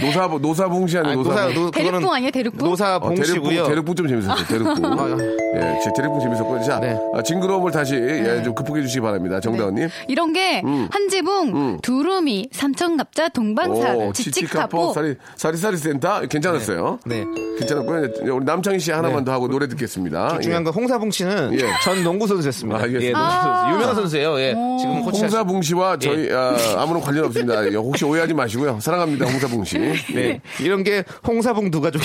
노사 0.00 0.26
노사봉시 0.26 0.98
아니에요. 0.98 1.12
아니, 1.12 1.22
노사, 1.22 1.30
노사봉. 1.46 1.54
노, 1.64 1.70
대륙붕 1.70 1.98
그거는 2.00 2.14
아니에요, 2.16 2.30
대륙붕? 2.30 2.68
노사봉 2.68 3.14
대륙 3.14 3.26
씨고요. 3.26 3.66
대륙부 3.66 3.94
좀 3.94 4.08
재밌었어요. 4.08 4.46
대륙부. 4.46 4.82
예, 5.56 5.78
제 5.84 5.90
대륙부 5.96 6.20
재밌었고요. 6.20 6.62
자, 6.62 6.78
네. 6.80 6.98
아, 7.14 7.22
징그러움을 7.22 7.70
다시 7.72 7.94
예, 7.94 8.42
좀 8.42 8.54
극복해 8.54 8.82
주시기 8.82 9.00
바랍니다. 9.00 9.40
정다은님. 9.40 9.88
이런 10.08 10.32
게 10.32 10.62
한지붕, 10.90 11.78
두루미, 11.82 12.48
삼천갑자, 12.52 13.28
동방사, 13.30 14.12
지치카포. 14.12 14.92
사리 14.92 15.16
사리사리 15.36 15.76
센터 15.76 16.20
괜찮았어요. 16.22 16.98
네. 17.04 17.24
괜찮았고요. 17.58 18.04
이제 18.06 18.30
우리 18.30 18.44
남창희 18.44 18.78
씨 18.80 18.90
하나만 18.92 19.18
네. 19.20 19.24
더 19.24 19.32
하고 19.32 19.48
노래 19.48 19.66
듣겠습니다. 19.68 20.40
중요한 20.40 20.62
예. 20.62 20.64
건 20.64 20.74
홍사붕 20.74 21.10
씨는 21.10 21.58
예. 21.60 21.66
전 21.84 22.02
농구 22.02 22.26
선수였습니다. 22.26 22.80
알겠습니다. 22.82 23.06
예, 23.08 23.12
농구 23.12 23.30
선수. 23.32 23.74
유명한 23.74 23.94
선수예요. 23.94 24.38
예. 24.40 24.54
지금 24.80 25.02
코치 25.02 25.21
홍사봉 25.22 25.62
씨와 25.62 25.98
저희 25.98 26.28
예. 26.28 26.32
아, 26.32 26.56
아무런 26.78 27.02
관련 27.02 27.24
없습니다. 27.26 27.64
예, 27.70 27.74
혹시 27.76 28.04
오해하지 28.04 28.34
마시고요. 28.34 28.78
사랑합니다, 28.80 29.26
홍사봉 29.26 29.64
씨. 29.64 29.78
네. 29.78 30.40
이런 30.60 30.82
게 30.84 31.04
홍사붕 31.26 31.70
두 31.70 31.80
가족이. 31.80 32.04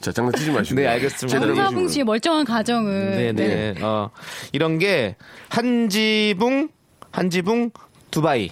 자, 0.00 0.12
장난치지 0.12 0.50
마시고. 0.50 0.80
네, 0.80 0.86
알겠습니다. 0.86 1.38
해주시고요. 1.38 1.88
씨의 1.88 2.04
멀쩡한 2.04 2.44
가정을. 2.44 3.16
네, 3.16 3.32
네. 3.32 3.74
어, 3.82 4.10
이런 4.52 4.78
게 4.78 5.16
한지붕, 5.48 6.68
한지붕, 7.10 7.70
두바이. 8.10 8.50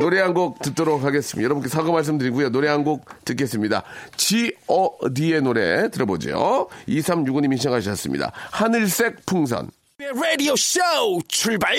노래 0.00 0.20
한 0.20 0.34
곡 0.34 0.58
듣도록 0.60 1.04
하겠습니다. 1.04 1.44
여러분께 1.44 1.68
사과 1.68 1.92
말씀드리고요. 1.92 2.50
노래 2.50 2.68
한 2.68 2.82
곡 2.82 3.06
듣겠습니다. 3.24 3.84
G.O.D의 4.16 5.40
노래 5.42 5.88
들어보죠. 5.90 6.68
2365님이 6.88 7.56
시청하셨습니다. 7.58 8.32
하늘색 8.50 9.24
풍선. 9.26 9.70
라디오 10.12 10.54
쇼 10.56 10.80
출발! 11.28 11.74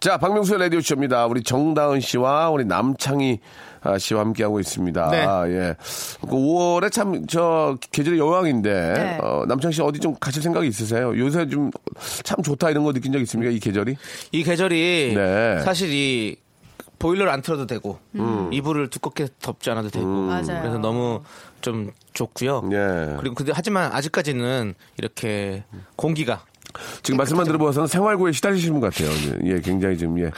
자, 0.00 0.16
박명수의 0.16 0.60
라디오 0.60 0.80
쇼입니다. 0.80 1.26
우리 1.26 1.42
정다은 1.42 2.00
씨와 2.00 2.50
우리 2.50 2.64
남창희 2.64 3.40
아, 3.82 3.98
씨와 3.98 4.20
함께하고 4.22 4.60
있습니다. 4.60 5.10
네. 5.10 5.24
아, 5.26 5.48
예. 5.48 5.74
그 6.22 6.28
5월에 6.28 6.90
참, 6.90 7.26
저, 7.26 7.76
계절이 7.92 8.18
여왕인데, 8.18 8.70
네. 8.72 9.18
어, 9.20 9.44
남창희 9.46 9.74
씨 9.74 9.82
어디 9.82 10.00
좀 10.00 10.14
가실 10.18 10.42
생각이 10.42 10.66
있으세요? 10.68 11.16
요새 11.18 11.46
좀 11.48 11.70
참 12.24 12.42
좋다 12.42 12.70
이런 12.70 12.84
거 12.84 12.92
느낀 12.92 13.12
적 13.12 13.20
있습니까? 13.20 13.50
이 13.52 13.58
계절이? 13.58 13.96
이 14.32 14.42
계절이 14.44 15.12
네. 15.16 15.60
사실 15.60 15.92
이 15.92 16.36
보일러를 16.98 17.30
안 17.32 17.42
틀어도 17.42 17.66
되고 17.66 17.98
이불을 18.52 18.88
두껍게 18.90 19.28
덮지 19.40 19.70
않아도 19.70 19.90
되고 19.90 20.06
맞아요. 20.06 20.60
그래서 20.62 20.78
너무 20.78 21.22
좀 21.60 21.90
좋고요. 22.14 22.68
예. 22.72 23.16
그리고 23.18 23.34
근데 23.34 23.52
하지만 23.54 23.92
아직까지는 23.92 24.74
이렇게 24.96 25.64
공기가 25.96 26.44
지금 27.02 27.16
말씀만 27.18 27.44
들어보아서는 27.46 27.86
생활고에 27.86 28.32
시달리시는 28.32 28.80
것 28.80 28.92
같아요. 28.92 29.10
예, 29.44 29.60
굉장히 29.60 29.96
좀, 29.98 30.18
예. 30.20 30.30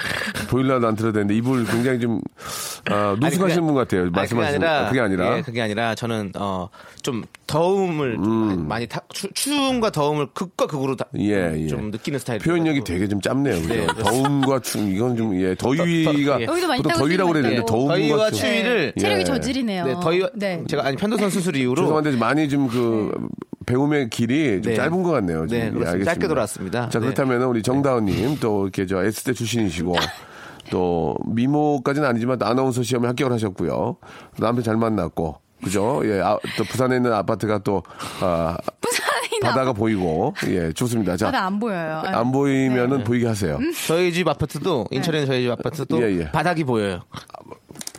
보일러도 0.48 0.86
안 0.86 0.94
틀어도 0.96 1.12
되는데, 1.14 1.34
이불 1.34 1.64
굉장히 1.66 1.98
좀, 2.00 2.20
아, 2.90 3.16
누수하시는 3.20 3.64
분 3.64 3.74
같아요. 3.74 4.02
아니, 4.02 4.10
그게 4.10 4.20
말씀하시는 4.20 4.66
아니라 4.66 4.88
그게 4.88 5.00
아니라. 5.00 5.36
예, 5.38 5.42
그게 5.42 5.60
아니라 5.62 5.94
저는 5.94 6.32
어 6.36 6.68
좀 7.02 7.24
더움을 7.46 8.16
좀 8.16 8.68
많이 8.68 8.86
타, 8.86 9.00
추, 9.08 9.26
추움과 9.32 9.90
더움을 9.90 10.26
극과 10.34 10.66
극으로 10.66 10.96
다, 10.96 11.06
음. 11.14 11.20
예, 11.22 11.54
예. 11.56 11.66
좀 11.66 11.90
느끼는 11.90 12.18
스타일. 12.18 12.38
표현력이 12.40 12.84
되게 12.84 13.08
좀 13.08 13.22
짧네요. 13.22 13.54
그죠? 13.62 13.74
네. 13.74 13.86
더움과 14.04 14.60
추 14.60 14.78
이건 14.80 15.16
좀, 15.16 15.34
예, 15.40 15.54
더위가, 15.54 15.82
더- 16.34 16.40
예. 16.42 16.44
여기도 16.44 16.68
많이 16.68 16.82
보통 16.82 16.98
더위라고 16.98 17.32
그랬는데, 17.32 17.60
것 17.60 17.66
더움과 17.66 17.94
더위와 17.94 18.30
추. 18.32 18.36
추위를 18.40 18.92
예. 18.96 19.00
체력이 19.00 19.24
저질이네요. 19.24 19.84
네, 19.86 19.94
더위 20.02 20.26
네. 20.34 20.62
제가 20.68 20.84
아니 20.86 20.96
편도 20.98 21.16
선 21.16 21.30
수술 21.30 21.56
이후로 21.56 21.80
죄송한데 21.82 22.16
많이 22.16 22.48
좀그 22.50 23.12
배움의 23.70 24.10
길이 24.10 24.60
좀 24.62 24.72
네. 24.72 24.76
짧은 24.76 25.02
것 25.02 25.10
같네요. 25.12 25.46
좀. 25.46 25.48
네, 25.48 25.56
예, 25.56 25.60
그렇습니다. 25.70 25.90
알겠습니다. 25.90 26.12
짧게 26.12 26.28
돌아왔습니다. 26.28 26.88
자 26.88 26.98
네. 26.98 27.04
그렇다면 27.06 27.42
우리 27.42 27.62
정다은님 27.62 28.38
또 28.40 28.64
이렇게 28.64 28.86
저 28.86 29.02
S대 29.04 29.32
출신이시고 29.32 29.94
또 30.70 31.16
미모까지는 31.26 32.08
아니지만 32.08 32.38
또 32.38 32.46
아나운서 32.46 32.82
시험에 32.82 33.06
합격을 33.08 33.32
하셨고요. 33.32 33.96
남편 34.38 34.62
잘 34.64 34.76
만났고 34.76 35.36
그죠? 35.62 36.00
예, 36.04 36.20
아, 36.20 36.38
또 36.56 36.64
부산에 36.64 36.96
있는 36.96 37.12
아파트가 37.12 37.58
또, 37.58 37.82
아, 38.22 38.56
바다가 39.42 39.74
보이고, 39.74 40.34
예, 40.48 40.72
좋습니다. 40.72 41.16
자, 41.18 41.26
바다 41.26 41.44
안 41.44 41.60
보여요. 41.60 42.00
네. 42.02 42.08
안 42.08 42.32
보이면은 42.32 43.04
보이게 43.04 43.26
하세요. 43.26 43.58
저희 43.86 44.10
집 44.12 44.26
아파트도 44.26 44.86
인천에 44.90 45.26
저희 45.26 45.42
집 45.42 45.50
아파트도 45.50 46.02
예, 46.02 46.20
예. 46.20 46.30
바닥이 46.30 46.64
보여요. 46.64 47.00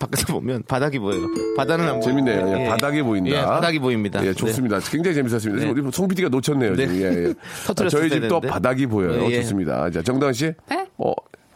밖에서 0.02 0.34
보면 0.34 0.64
바닥이 0.68 1.00
보여요. 1.00 1.28
바다는 1.56 1.88
안 1.88 2.02
재밌네요. 2.02 2.42
보이고. 2.42 2.60
예, 2.60 2.68
바닥이 2.68 3.02
보인다. 3.02 3.30
예, 3.30 3.42
바닥이 3.42 3.80
보입니다. 3.80 4.26
예, 4.26 4.34
좋습니다. 4.34 4.80
굉장히 4.80 5.16
재밌었습니다. 5.16 5.66
네. 5.66 5.72
우리 5.72 5.92
송 5.92 6.08
PD가 6.08 6.30
놓쳤네요. 6.30 6.76
네. 6.76 6.88
지금. 6.88 7.02
예, 7.02 7.28
예. 7.30 7.34
터뜨렸을 7.68 8.00
저희 8.00 8.10
때 8.10 8.16
집도 8.16 8.40
되는데. 8.40 8.48
바닥이 8.48 8.86
보여요. 8.88 9.24
예, 9.24 9.32
예. 9.32 9.42
좋습니다. 9.42 9.90
자, 9.92 10.02
정다은 10.02 10.34
씨. 10.34 10.54
네? 10.70 10.86
어, 10.98 11.14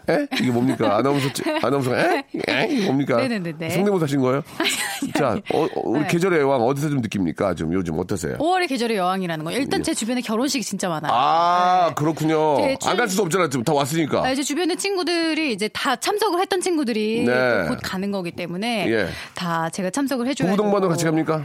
에? 0.09 0.27
이게 0.39 0.51
뭡니까? 0.51 0.97
아나운서, 0.97 1.31
찌- 1.33 1.43
아나운서, 1.63 1.95
에? 1.97 2.23
에? 2.49 2.67
이게 2.69 2.85
뭡니까? 2.85 3.17
네네네네. 3.17 3.69
성대모사 3.71 4.03
하신 4.03 4.21
거예요? 4.21 4.43
자, 5.17 5.37
어, 5.53 5.63
어, 5.63 5.67
우리 5.83 6.01
네. 6.01 6.07
계절의 6.07 6.39
여왕 6.41 6.61
어디서 6.61 6.89
좀 6.89 7.01
느낍니까? 7.01 7.53
좀 7.55 7.73
요즘 7.73 7.97
어떠세요? 7.99 8.37
5월의 8.37 8.67
계절의 8.69 8.97
여왕이라는 8.97 9.45
거. 9.45 9.51
일단 9.51 9.83
제 9.83 9.93
주변에 9.93 10.21
결혼식이 10.21 10.63
진짜 10.63 10.89
많아요. 10.89 11.11
아, 11.13 11.93
그렇군요. 11.95 12.57
네, 12.57 12.77
좀- 12.79 12.91
안갈 12.91 13.07
수도 13.09 13.23
없잖아요. 13.23 13.49
지금 13.49 13.63
다 13.63 13.73
왔으니까. 13.73 14.23
아, 14.23 14.31
이제 14.31 14.43
주변에 14.43 14.75
친구들이 14.75 15.51
이제 15.53 15.67
다 15.69 15.95
참석을 15.95 16.39
했던 16.41 16.61
친구들이 16.61 17.23
네. 17.25 17.63
또곧 17.63 17.79
가는 17.83 18.11
거기 18.11 18.31
때문에 18.31 18.89
예. 18.91 19.07
다 19.33 19.69
제가 19.69 19.89
참석을 19.89 20.27
해줘야 20.27 20.49
부부 20.51 20.57
동반으로 20.57 20.81
되고. 20.81 20.89
같이 20.91 21.05
갑니까? 21.05 21.43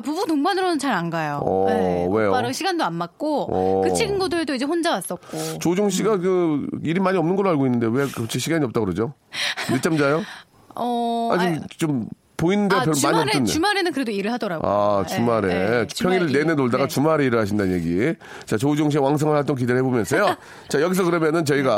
아 0.00 0.02
부부 0.02 0.26
동반으로는 0.26 0.78
잘 0.78 0.90
안 0.90 1.08
가요. 1.08 1.40
어, 1.44 2.08
왜요? 2.10 2.30
오빠랑 2.30 2.52
시간도 2.52 2.82
안 2.82 2.94
맞고 2.94 3.48
어. 3.52 3.80
그 3.82 3.92
친구들도 3.94 4.54
이제 4.54 4.64
혼자 4.64 4.90
왔었고. 4.90 5.58
조종 5.60 5.88
씨가 5.88 6.18
그 6.18 6.66
일이 6.82 6.98
많이 7.00 7.16
없는 7.16 7.36
걸로 7.36 7.50
알고 7.50 7.66
있는데 7.66 7.86
왜 7.86 8.06
그렇게 8.08 8.38
시간이 8.40 8.64
없다 8.64 8.80
고 8.80 8.86
그러죠? 8.86 9.14
늦잠 9.70 9.96
자요? 9.96 10.22
어, 10.74 11.30
아, 11.32 11.34
아, 11.34 11.38
좀, 11.38 11.66
좀 11.76 12.08
보이는데 12.40 12.74
아, 12.74 12.78
별로 12.80 12.90
많이 12.92 13.00
주말에 13.00 13.22
없던데. 13.28 13.52
주말에는 13.52 13.92
그래도 13.92 14.10
일을 14.12 14.32
하더라고요. 14.32 14.70
아, 14.72 15.04
네, 15.06 15.14
주말에. 15.14 15.48
네, 15.48 15.68
평일 15.68 15.86
주말 16.20 16.26
내내 16.32 16.50
일. 16.50 16.56
놀다가 16.56 16.84
네. 16.84 16.88
주말에 16.88 17.24
일을 17.26 17.38
하신다는 17.40 17.74
얘기. 17.74 18.14
자, 18.46 18.56
조우종 18.56 18.90
씨의 18.90 19.02
왕성한 19.04 19.36
활동 19.36 19.56
기대를 19.56 19.78
해보면서요. 19.80 20.36
자, 20.68 20.80
여기서 20.80 21.04
그러면은 21.04 21.44
저희가, 21.44 21.72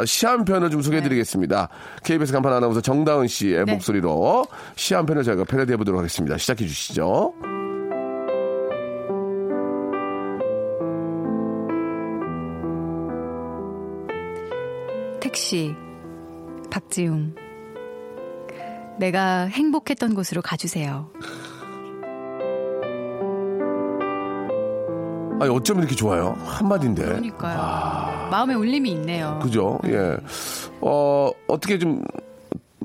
아, 0.00 0.04
시 0.04 0.26
한 0.26 0.44
편을 0.44 0.70
좀 0.70 0.82
소개해드리겠습니다. 0.82 1.68
KBS 2.04 2.32
간판 2.32 2.52
아나운서 2.52 2.80
정다은 2.80 3.26
씨의 3.28 3.64
네. 3.64 3.72
목소리로 3.72 3.86
목소리로 3.86 4.46
시 4.76 4.94
한 4.94 5.06
편을 5.06 5.22
저희가 5.22 5.44
패러디해보도록 5.44 5.98
하겠습니다. 6.00 6.36
시작해 6.38 6.66
주시죠. 6.66 7.32
택시 15.20 15.74
박지웅 16.70 17.34
내가 18.98 19.44
행복했던 19.46 20.14
곳으로 20.14 20.42
가주세요. 20.42 21.10
아니, 25.38 25.50
어쩜 25.50 25.78
이렇게 25.78 25.94
좋아요? 25.94 26.36
한마디인데. 26.44 27.04
그러니까요. 27.04 28.28
마음에 28.30 28.54
울림이 28.54 28.90
있네요. 28.92 29.38
그죠? 29.42 29.78
예. 29.86 30.16
어, 30.80 31.30
어떻게 31.46 31.78
좀, 31.78 32.02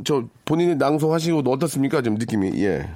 저, 0.03 0.23
본인이 0.43 0.75
낭송하시고 0.75 1.43
어떻습니까? 1.49 2.01
좀 2.01 2.15
느낌이, 2.15 2.51
예. 2.61 2.89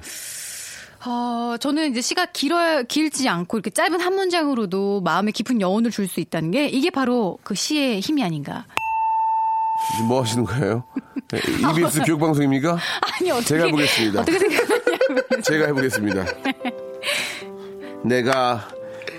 어, 1.06 1.56
저는 1.58 1.90
이제 1.90 2.00
시가 2.02 2.26
길어 2.26 2.82
길지 2.82 3.28
않고 3.28 3.56
이렇게 3.58 3.70
짧은 3.70 4.00
한 4.00 4.14
문장으로도 4.14 5.00
마음에 5.02 5.30
깊은 5.30 5.60
여운을 5.60 5.90
줄 5.90 6.08
수 6.08 6.20
있다는 6.20 6.50
게 6.50 6.66
이게 6.66 6.90
바로 6.90 7.38
그 7.44 7.54
시의 7.54 8.00
힘이 8.00 8.24
아닌가. 8.24 8.66
지금 9.92 10.06
뭐 10.08 10.22
하시는 10.22 10.44
거예요? 10.44 10.84
예, 11.34 11.38
EBS 11.70 12.02
교육방송입니까? 12.06 12.78
아니 13.20 13.30
어떻게 13.30 13.46
제가 13.48 13.64
해보겠습니다. 13.66 14.20
어떻게 14.20 14.38
생각하냐고. 14.38 15.42
제가 15.42 15.66
해보겠습니다. 15.66 16.24
내가 18.04 18.68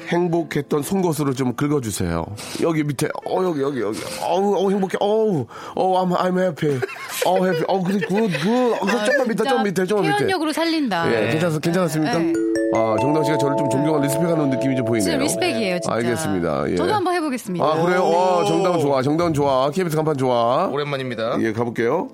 행복했던 0.08 0.82
송곳으로 0.84 1.34
좀 1.34 1.54
긁어주세요. 1.56 2.26
여기 2.62 2.84
밑에, 2.84 3.08
어, 3.26 3.44
여기, 3.44 3.62
여기, 3.62 3.82
여기. 3.82 4.00
어우, 4.22 4.56
어, 4.66 4.70
행복해. 4.70 4.98
어우, 5.00 5.46
어, 5.76 6.06
I'm, 6.06 6.15
I'm 6.17 6.39
happy. 6.39 6.80
어, 7.26 7.36
happy. 7.46 7.63
어, 7.67 7.84
그, 7.84 8.00
그, 8.00 8.08
그, 8.41 8.74
어, 8.74 8.78
아, 8.88 9.04
조금만 9.06 9.28
밑에, 9.28 9.43
조금 9.43 9.63
밑에, 9.63 9.86
조금 9.86 10.04
밑에. 10.04 10.15
표현력으로 10.17 10.54
살린다. 10.54 11.12
예, 11.12 11.30
괜찮, 11.32 11.60
괜찮았습니까? 11.60 12.17
네. 12.20 12.34
아, 12.76 12.96
정당 13.00 13.24
씨가 13.24 13.38
저를 13.38 13.56
좀 13.58 13.70
존경하는 13.70 14.08
respect하는 14.08 14.50
느낌이 14.50 14.76
좀 14.76 14.86
보이네요. 14.86 15.02
진짜 15.04 15.17
respect이에요, 15.17 15.80
진짜. 15.80 15.93
알겠습니다. 15.96 16.72
예. 16.72 16.76
저도 16.76 16.93
한번 16.93 17.13
해보겠습니다. 17.13 17.65
아, 17.65 17.82
그래요? 17.82 18.10
와, 18.10 18.46
정다운 18.46 18.80
좋아. 18.80 19.02
정다운 19.02 19.34
좋아. 19.34 19.70
KBS 19.72 19.96
간판 19.96 20.17
좋아. 20.17 20.67
오랜만입니다. 20.67 21.38
예, 21.41 21.54
가볼게요. 21.54 22.10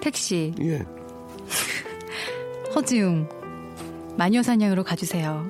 택시 0.00 0.54
예. 0.60 0.82
허지웅 2.74 3.28
마녀사냥으로 4.16 4.84
가주세요. 4.84 5.46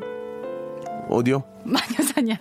어디요? 1.09 1.43
마녀사냥. 1.65 2.37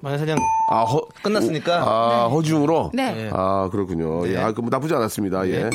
만사냥 0.00 0.38
아, 0.70 0.82
허, 0.82 1.00
끝났으니까. 1.22 1.82
아, 1.82 2.28
허중으로? 2.28 2.90
네. 2.94 3.28
아, 3.32 3.68
그렇군요. 3.70 4.26
예, 4.28 4.32
네. 4.32 4.38
아, 4.38 4.52
그 4.52 4.60
나쁘지 4.62 4.94
않았습니다. 4.94 5.46
예. 5.48 5.68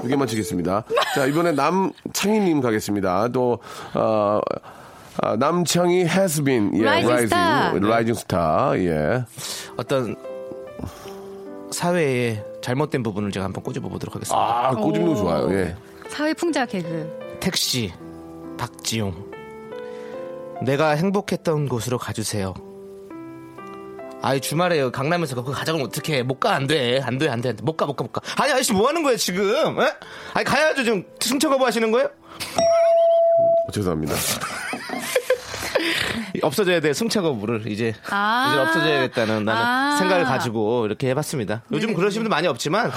두 0.00 0.08
개만 0.08 0.26
치겠습니다. 0.26 0.84
자, 1.14 1.26
이번에 1.26 1.52
남창희님 1.52 2.60
가겠습니다. 2.60 3.28
또, 3.28 3.58
어, 3.94 4.40
아, 5.22 5.36
남창희 5.36 6.00
has 6.02 6.42
been, 6.42 6.72
예, 6.74 6.80
Rising 6.86 7.06
rising, 7.12 7.34
star. 7.34 7.76
rising 7.76 8.18
star, 8.18 8.84
예. 8.86 9.24
어떤 9.76 10.16
사회의 11.70 12.42
잘못된 12.62 13.02
부분을 13.02 13.30
제가 13.30 13.44
한번 13.44 13.62
꼬집어 13.62 13.88
보도록 13.88 14.14
하겠습니다. 14.16 14.68
아, 14.68 14.74
꼬집는 14.74 15.14
거 15.14 15.16
좋아요, 15.16 15.52
예. 15.52 15.76
사회 16.08 16.34
풍자 16.34 16.66
개그. 16.66 17.38
택시 17.40 17.92
박지용 18.58 19.14
내가 20.62 20.90
행복했던 20.90 21.68
곳으로 21.68 21.98
가주세요. 21.98 22.54
아이 24.22 24.38
주말에 24.40 24.90
강남에서 24.90 25.34
그거 25.34 25.50
가자고 25.52 25.82
어떻게 25.82 26.22
못가 26.22 26.52
안 26.54 26.66
돼 26.66 27.00
안 27.00 27.16
돼 27.18 27.28
안 27.30 27.40
돼 27.40 27.54
못 27.62 27.76
가 27.78 27.86
못 27.86 27.96
가 27.96 28.04
못 28.04 28.12
가 28.12 28.20
아니 28.42 28.52
아저씨 28.52 28.74
뭐 28.74 28.86
하는 28.88 29.02
거예요 29.02 29.16
지금? 29.16 29.80
에? 29.80 29.86
아니 30.34 30.44
가야죠 30.44 30.84
지금 30.84 31.04
승차 31.20 31.48
거부 31.48 31.64
하시는 31.64 31.90
거예요? 31.90 32.10
어, 33.66 33.72
죄송합니다. 33.72 34.14
없어져야 36.42 36.80
돼 36.80 36.92
승차 36.92 37.22
거부를 37.22 37.66
이제 37.66 37.94
아. 38.10 38.50
이제 38.52 38.60
없어져야겠다는 38.62 39.44
나는 39.46 39.62
아. 39.62 39.96
생각을 39.98 40.24
가지고 40.24 40.84
이렇게 40.84 41.08
해봤습니다. 41.08 41.62
요즘 41.72 41.86
네네네. 41.88 41.96
그러시는 41.98 42.24
분들 42.24 42.30
많이 42.36 42.46
없지만 42.46 42.90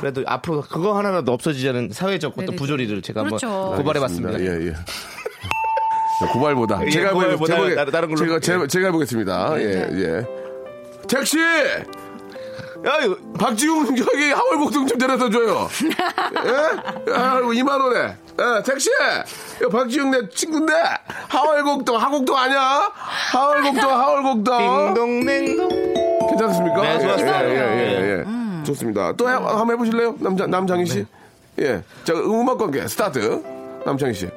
그래도 0.00 0.24
앞으로 0.26 0.62
그거 0.62 0.98
하나라도 0.98 1.32
없어지자는 1.32 1.90
사회적 1.92 2.32
어떤 2.32 2.46
네네네. 2.46 2.56
부조리를 2.56 3.00
제가 3.02 3.22
그렇죠. 3.22 3.46
한번 3.48 3.76
고발해봤습니다. 3.76 4.40
예, 4.40 4.66
예. 4.68 4.72
자, 6.26 6.32
고발보다. 6.32 6.80
예, 6.86 6.90
제가 6.90 7.08
해보- 7.10 7.14
고발보다 7.20 7.54
제가, 7.56 7.74
다른- 7.76 7.92
다른 7.92 8.08
걸로. 8.08 8.16
제가, 8.18 8.34
예. 8.36 8.40
제가, 8.40 8.66
제가 8.66 8.86
해보겠습니다. 8.88 9.54
예, 9.60 9.88
예. 9.92 10.26
택시! 11.08 11.38
야, 11.38 12.98
이거 13.02 13.16
박지웅 13.38 13.96
저기 13.96 14.30
하월곡동 14.30 14.86
좀 14.86 14.98
데려다 14.98 15.28
줘요. 15.30 15.68
예? 16.44 17.12
야, 17.12 17.40
2만 17.42 17.80
원에. 17.80 18.16
예, 18.40 18.62
택시! 18.64 18.90
야, 18.90 19.68
박지웅 19.70 20.10
내 20.10 20.28
친구인데 20.28 20.72
하월곡동, 21.28 21.96
하곡동 21.96 22.36
아니야? 22.36 22.92
하월곡동, 22.94 23.82
하월곡동. 23.90 24.94
딩동댕동 24.94 25.68
괜찮습니까? 26.30 26.82
네, 26.82 26.98
좋았어요. 27.00 27.48
예, 27.48 27.54
예, 27.54 28.00
예, 28.00 28.18
예. 28.60 28.64
좋습니다. 28.64 29.12
또 29.16 29.28
해, 29.28 29.32
한번 29.34 29.70
해보실래요? 29.72 30.16
남자, 30.20 30.46
남창희 30.46 30.86
씨? 30.86 31.06
예. 31.60 31.82
자, 32.04 32.12
음악 32.14 32.58
관계 32.58 32.86
스타트. 32.88 33.42
남창희 33.86 34.14
씨. 34.14 34.28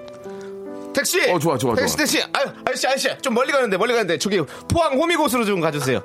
택시. 0.98 1.32
어, 1.32 1.38
좋아, 1.40 1.58
좋아, 1.58 1.76
택시 1.76 1.96
좋아. 1.96 2.06
택시. 2.06 2.22
아유 2.34 2.46
아저씨 2.66 2.88
아저씨 2.88 3.10
좀 3.22 3.34
멀리 3.34 3.52
가는데 3.52 3.78
멀리 3.78 3.94
가는데 3.94 4.18
저기 4.18 4.42
포항 4.68 4.98
호미곶으로 5.00 5.46
좀 5.46 5.62
가주세요. 5.62 6.02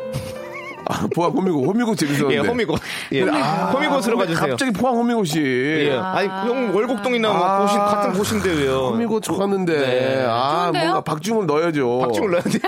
아, 0.84 1.06
포항 1.14 1.30
호미곶, 1.32 1.64
호미곶 1.66 1.96
재밌었는데. 1.96 2.34
예 2.34 2.38
호미곶. 2.38 2.78
예 3.12 3.22
호미곶으로 3.22 4.18
가주세요. 4.18 4.50
갑자기 4.50 4.72
포항 4.72 4.96
호미곶이. 4.96 5.86
예. 5.88 5.96
아니 5.96 6.28
형 6.28 6.74
월곡동이나 6.74 7.32
뭐 7.32 7.44
아. 7.46 7.60
고신 7.60 7.78
같은 7.78 8.12
곳인데 8.12 8.50
왜요? 8.50 8.88
호미곶 8.92 9.22
좋았는데. 9.22 9.72
네. 9.78 10.26
아, 10.28 10.62
좋은데요? 10.64 10.82
뭔가 10.84 11.00
박중을 11.02 11.46
넣어야죠. 11.46 11.98
박중을 12.00 12.30
넣어야 12.32 12.42
돼. 12.42 12.58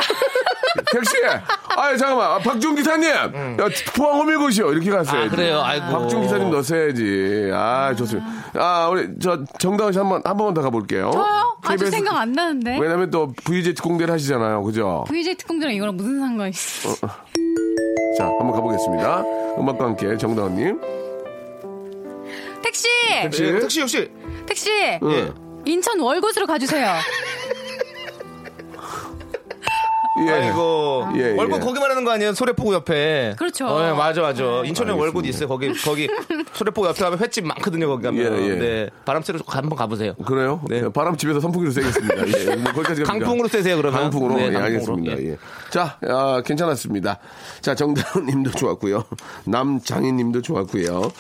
택시! 0.93 1.17
아, 1.77 1.97
잠깐만. 1.97 2.31
아, 2.33 2.39
박중 2.39 2.75
기사님! 2.75 3.11
야, 3.11 3.31
포항 3.97 4.21
호미곶이요. 4.21 4.73
이렇게 4.73 4.91
갔어요. 4.91 5.25
아, 5.25 5.29
그래요? 5.29 5.61
아이고. 5.63 5.87
박중 5.87 6.23
기사님 6.23 6.51
넣었어야지. 6.51 7.51
아, 7.53 7.95
좋습니다. 7.97 8.29
아, 8.55 8.89
우리, 8.89 9.09
저, 9.21 9.45
정다은 9.59 9.93
씨 9.93 9.99
한 9.99 10.09
번, 10.09 10.23
한 10.25 10.37
번만 10.37 10.55
더 10.55 10.63
가볼게요. 10.63 11.11
저요? 11.13 11.57
아직 11.63 11.87
생각 11.89 12.17
안 12.17 12.33
나는데. 12.33 12.79
왜냐면 12.79 13.11
또 13.11 13.33
VJ 13.45 13.75
공대를 13.75 14.13
하시잖아요. 14.15 14.63
그죠? 14.63 15.05
VJ 15.09 15.35
특공대랑 15.37 15.75
이거랑 15.75 15.97
무슨 15.97 16.21
상관이 16.21 16.51
있어? 16.51 16.95
자, 18.19 18.25
한번 18.27 18.53
가보겠습니다. 18.53 19.25
음악과 19.59 19.85
함께 19.85 20.17
정다은님. 20.17 20.81
택시! 22.63 22.89
택시. 23.23 23.45
예, 23.45 23.59
택시 23.61 23.81
역시 23.81 24.11
택시! 24.47 24.71
응. 25.03 25.35
인천 25.67 25.99
월곶으로 26.01 26.47
가주세요. 26.47 26.95
예. 30.27 30.31
아이고 30.31 31.09
예, 31.17 31.31
예. 31.33 31.37
월곶 31.37 31.61
거기 31.61 31.81
말하는 31.81 32.05
거 32.05 32.13
아니에요? 32.13 32.35
소래포구 32.35 32.73
옆에. 32.75 33.35
그렇죠. 33.37 33.67
어, 33.67 33.83
네, 33.83 33.93
맞아 33.93 34.21
맞아. 34.23 34.43
인천에 34.65 34.93
알겠습니다. 34.93 34.95
월곶 34.95 35.27
있어요. 35.27 35.49
거기 35.49 35.73
거기 35.83 36.09
소래포구 36.53 36.87
옆에 36.89 37.03
가면 37.03 37.19
횟집 37.19 37.45
많거든요. 37.47 37.89
거기 37.89 38.05
가면. 38.05 38.39
예, 38.43 38.49
예. 38.49 38.55
네. 38.55 38.91
바람 39.05 39.23
쐬러 39.23 39.41
한번 39.47 39.77
가보세요. 39.77 40.15
그래요? 40.25 40.61
네. 40.69 40.89
바람 40.93 41.17
집에서 41.17 41.41
선풍기로 41.41 41.73
쐬겠습니다. 41.73 42.29
예. 42.29 42.57
뭐 42.57 42.73
거기까지 42.73 43.03
갑니다. 43.03 43.27
강풍으로 43.27 43.49
쐬세요, 43.49 43.77
그러면. 43.77 44.01
강풍으로. 44.03 44.35
네, 44.37 44.43
예, 44.49 44.53
강풍으로. 44.53 44.65
알겠습니다. 44.65 45.19
예. 45.19 45.31
예. 45.33 45.37
자, 45.71 45.99
아, 46.09 46.43
괜찮았습니다. 46.45 47.19
자, 47.61 47.75
정다은 47.75 48.27
님도 48.27 48.53
좋았고요. 48.53 49.05
남창희 49.47 50.13
님도 50.13 50.43
좋았고요. 50.43 51.11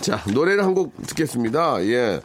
자, 0.00 0.20
노래를 0.32 0.64
한 0.64 0.72
곡 0.72 0.94
듣겠습니다. 1.06 1.84
예. 1.84 2.20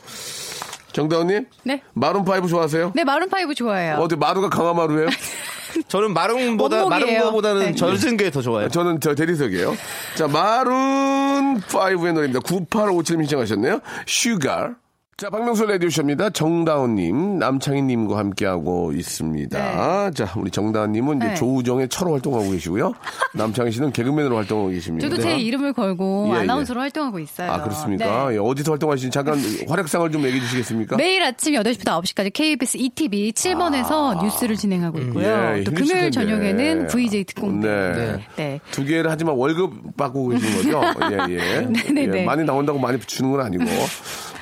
정다은 0.93 1.27
님? 1.27 1.45
네. 1.63 1.81
마룬 1.93 2.23
파이브 2.23 2.47
좋아하세요? 2.47 2.93
네, 2.95 3.03
마룬파이브 3.03 3.53
좋아해요. 3.55 3.95
어디 3.97 4.15
마루가 4.15 4.49
강화마루예요? 4.49 5.09
저는 5.87 6.13
마룬보다 6.13 6.77
마룬 6.85 6.91
원목이에요. 7.09 7.23
거보다는 7.23 7.61
네. 7.61 7.75
젖은 7.75 8.17
게 8.17 8.29
더 8.29 8.41
좋아요. 8.41 8.67
저는 8.69 8.99
저 8.99 9.15
대리석이에요. 9.15 9.75
자, 10.15 10.27
마룬 10.27 11.61
5의 11.61 12.13
노래입니다. 12.13 12.39
9857님 12.41 13.21
신청하셨네요. 13.23 13.79
Sugar. 14.05 14.75
자, 15.19 15.31
박명수 15.31 15.65
라디오쇼입니다. 15.65 16.29
정다은님, 16.29 17.39
남창희님과 17.39 18.19
함께하고 18.19 18.91
있습니다. 18.91 20.11
자, 20.11 20.31
우리 20.37 20.51
정다은님은 20.51 21.17
이제 21.17 21.27
네. 21.29 21.33
조우종의 21.33 21.89
처로 21.89 22.11
활동하고 22.11 22.51
계시고요. 22.51 22.93
남창희 23.33 23.71
씨는 23.71 23.93
개그맨으로 23.93 24.35
활동하고 24.35 24.69
계십니다. 24.69 25.09
저도 25.09 25.19
제 25.19 25.35
이름을 25.39 25.73
걸고 25.73 26.27
예, 26.29 26.35
예. 26.35 26.41
아나운서로 26.41 26.81
활동하고 26.81 27.17
있어요. 27.17 27.51
아, 27.51 27.63
그렇습니까? 27.63 28.29
네. 28.29 28.35
예, 28.35 28.37
어디서 28.37 28.73
활동하시는지 28.73 29.11
잠깐 29.11 29.39
활약상을 29.67 30.11
좀 30.11 30.23
얘기해 30.23 30.39
주시겠습니까? 30.39 30.97
매일 30.97 31.23
아침 31.23 31.55
8시부터 31.55 31.99
9시까지 32.03 32.31
KBS 32.31 32.77
ETV 32.77 33.31
7번에서 33.31 34.23
뉴스를 34.23 34.55
진행하고 34.55 34.99
있고요. 34.99 35.35
아. 35.35 35.57
예, 35.57 35.63
또 35.63 35.71
금요일 35.71 36.11
텐데. 36.11 36.11
저녁에는 36.11 36.87
VJ 36.89 37.23
특공대. 37.23 37.67
네. 37.67 38.27
네. 38.35 38.59
두 38.69 38.85
개를 38.85 39.09
하지만 39.09 39.35
월급 39.35 39.97
받고 39.97 40.27
계시는 40.27 40.57
거죠? 40.57 40.81
예, 41.31 41.33
예. 41.33 41.61
네네네. 41.61 42.19
예, 42.19 42.23
많이 42.23 42.43
나온다고 42.43 42.77
많이 42.77 42.99
주는 42.99 43.31
건 43.31 43.41
아니고. 43.41 43.65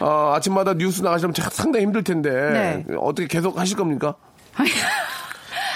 어, 0.02 0.34
아침마다 0.36 0.65
뉴스 0.74 1.02
나가시면 1.02 1.34
참 1.34 1.50
상당히 1.52 1.86
힘들 1.86 2.04
텐데. 2.04 2.84
네. 2.88 2.96
어떻게 2.98 3.28
계속 3.28 3.58
하실 3.58 3.78
겁니까? 3.78 4.16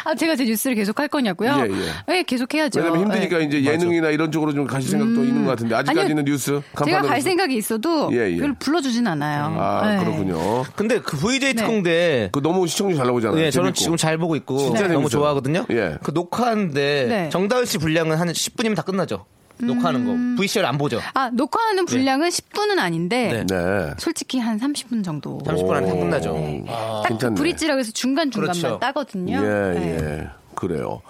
아, 0.06 0.16
제가 0.16 0.36
제 0.36 0.46
뉴스를 0.46 0.76
계속 0.76 0.98
할 1.00 1.08
거냐고요? 1.08 1.52
예, 1.58 1.64
예. 1.64 1.92
네, 2.08 2.24
계속 2.24 2.54
해야죠. 2.54 2.80
왜냐면 2.80 3.02
힘드니까 3.04 3.38
네. 3.40 3.44
이제 3.46 3.64
예능이나 3.64 4.10
이런 4.10 4.32
쪽으로 4.32 4.54
좀 4.54 4.66
가실 4.66 4.92
생각도 4.92 5.24
있는 5.24 5.44
것 5.44 5.52
같은데. 5.52 5.76
아직까지는 5.76 6.20
아니요. 6.20 6.34
뉴스. 6.34 6.46
제가 6.52 6.64
간판으로 6.74 7.08
갈. 7.10 7.22
생각이 7.22 7.56
있어도 7.56 8.10
예, 8.14 8.32
예. 8.32 8.36
그걸 8.36 8.56
불러주진 8.58 9.06
않아요. 9.06 9.56
아, 9.60 9.92
네. 9.98 10.00
그렇군요. 10.04 10.64
근데 10.76 11.00
그 11.00 11.18
VJ 11.18 11.54
네. 11.54 11.62
특공대 11.62 12.30
그 12.32 12.42
너무 12.42 12.66
시청률 12.66 12.96
잘 12.98 13.08
나오잖아요. 13.08 13.40
예, 13.44 13.52
저는 13.52 13.68
재밌고. 13.74 13.80
지금 13.80 13.98
잘 13.98 14.18
보고 14.18 14.36
있고 14.38 14.58
진짜 14.58 14.82
너무 14.84 14.94
재밌어요. 14.94 15.10
좋아하거든요. 15.10 15.66
예. 15.72 15.98
그 16.02 16.12
녹화하는데 16.12 17.06
네. 17.08 17.30
정다은 17.30 17.66
씨 17.66 17.78
분량은 17.78 18.16
한 18.18 18.30
10분이면 18.30 18.76
다 18.76 18.82
끝나죠. 18.84 19.26
녹화하는 19.62 20.36
거. 20.36 20.42
VCR 20.42 20.66
안 20.66 20.78
보죠. 20.78 21.00
아, 21.14 21.30
녹화하는 21.30 21.86
분량은 21.86 22.30
10분은 22.30 22.80
아닌데 22.80 23.44
네. 23.46 23.56
네. 23.56 23.94
솔직히 23.98 24.40
한 24.40 24.60
30분 24.60 25.04
정도. 25.04 25.40
30분 25.46 25.72
안에 25.72 25.88
다 25.88 25.94
끝나죠. 25.94 26.64
딱 26.68 27.08
괜찮네. 27.10 27.36
브릿지라고 27.36 27.80
해서 27.80 27.92
중간중간만 27.92 28.54
그렇죠. 28.62 28.80
따거든요. 28.80 29.38
예, 29.38 29.80
네. 29.80 29.98
예. 30.02 30.28
그래요. 30.56 31.02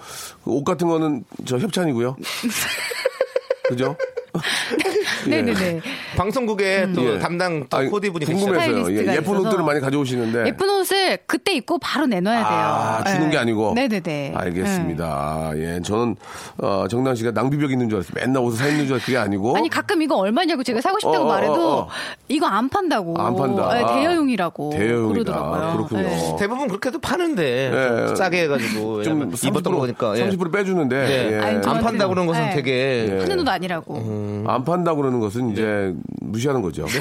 그옷 0.43 0.63
같은 0.63 0.87
거는 0.87 1.23
저 1.45 1.57
협찬이고요. 1.57 2.15
그죠? 3.67 3.95
예. 5.27 5.29
네네네. 5.41 5.81
방송국에 6.17 6.87
또 6.95 7.15
예. 7.15 7.19
담당 7.19 7.65
또 7.69 7.77
아니, 7.77 7.89
코디 7.89 8.09
분이. 8.09 8.25
궁금해서요. 8.25 8.91
예, 8.91 8.97
예쁜 9.15 9.33
있어서. 9.33 9.39
옷들을 9.41 9.63
많이 9.63 9.79
가져오시는데. 9.79 10.47
예쁜 10.47 10.69
옷을 10.69 11.17
그때 11.25 11.53
입고 11.53 11.77
바로 11.79 12.05
내놔야 12.07 12.37
돼요. 12.37 12.47
아, 12.59 13.03
주는 13.05 13.25
네. 13.25 13.31
게 13.31 13.37
아니고. 13.37 13.73
네네네. 13.75 14.33
알겠습니다. 14.35 15.51
예, 15.55 15.81
저는 15.83 16.15
어, 16.57 16.85
정당 16.89 17.15
씨가 17.15 17.31
낭비벽 17.31 17.71
있는 17.71 17.89
줄 17.89 17.97
알았어요. 17.97 18.13
맨날 18.15 18.43
옷을 18.43 18.57
사 18.59 18.67
입는 18.67 18.85
줄 18.85 18.93
알았어요. 18.93 19.05
그게 19.05 19.17
아니고. 19.17 19.55
아니 19.57 19.69
가끔 19.69 20.01
이거 20.01 20.15
얼마냐고 20.15 20.63
제가 20.63 20.81
사고 20.81 20.99
싶다고 20.99 21.17
어, 21.17 21.27
어, 21.27 21.27
말해도 21.27 21.53
어, 21.53 21.79
어. 21.83 21.87
이거 22.27 22.45
안 22.47 22.69
판다고. 22.69 23.15
안 23.19 23.35
판다. 23.35 23.73
네, 23.73 23.85
대여용이라고. 23.85 24.69
대여용이다. 24.71 25.13
그러더라고요. 25.13 25.73
그렇군요. 25.77 26.01
네. 26.03 26.35
대부분 26.39 26.67
그렇게도 26.67 26.99
파는데 26.99 27.71
예. 28.03 28.07
좀 28.07 28.15
싸게 28.15 28.43
해가지고 28.43 29.03
좀 29.03 29.31
입었던 29.43 29.73
30% 29.73 29.77
거니까 29.79 30.17
예. 30.17 30.29
30% 30.29 30.51
빼주는데 30.51 30.95
네. 31.07 31.31
예. 31.33 31.39
안 31.39 31.61
저한테는- 31.61 31.83
판다 31.83 32.07
그런 32.07 32.25
것은 32.27 32.41
네. 32.41 32.55
되게 32.55 33.07
예. 33.11 33.17
파는 33.19 33.39
옷 33.39 33.47
아니라고. 33.47 33.95
음. 33.97 34.43
안 34.47 34.63
판다 34.63 34.93
그 34.93 34.99
러는 35.09 35.19
것은 35.19 35.51
이제 35.51 35.93
무시하는 36.21 36.61
거죠. 36.61 36.85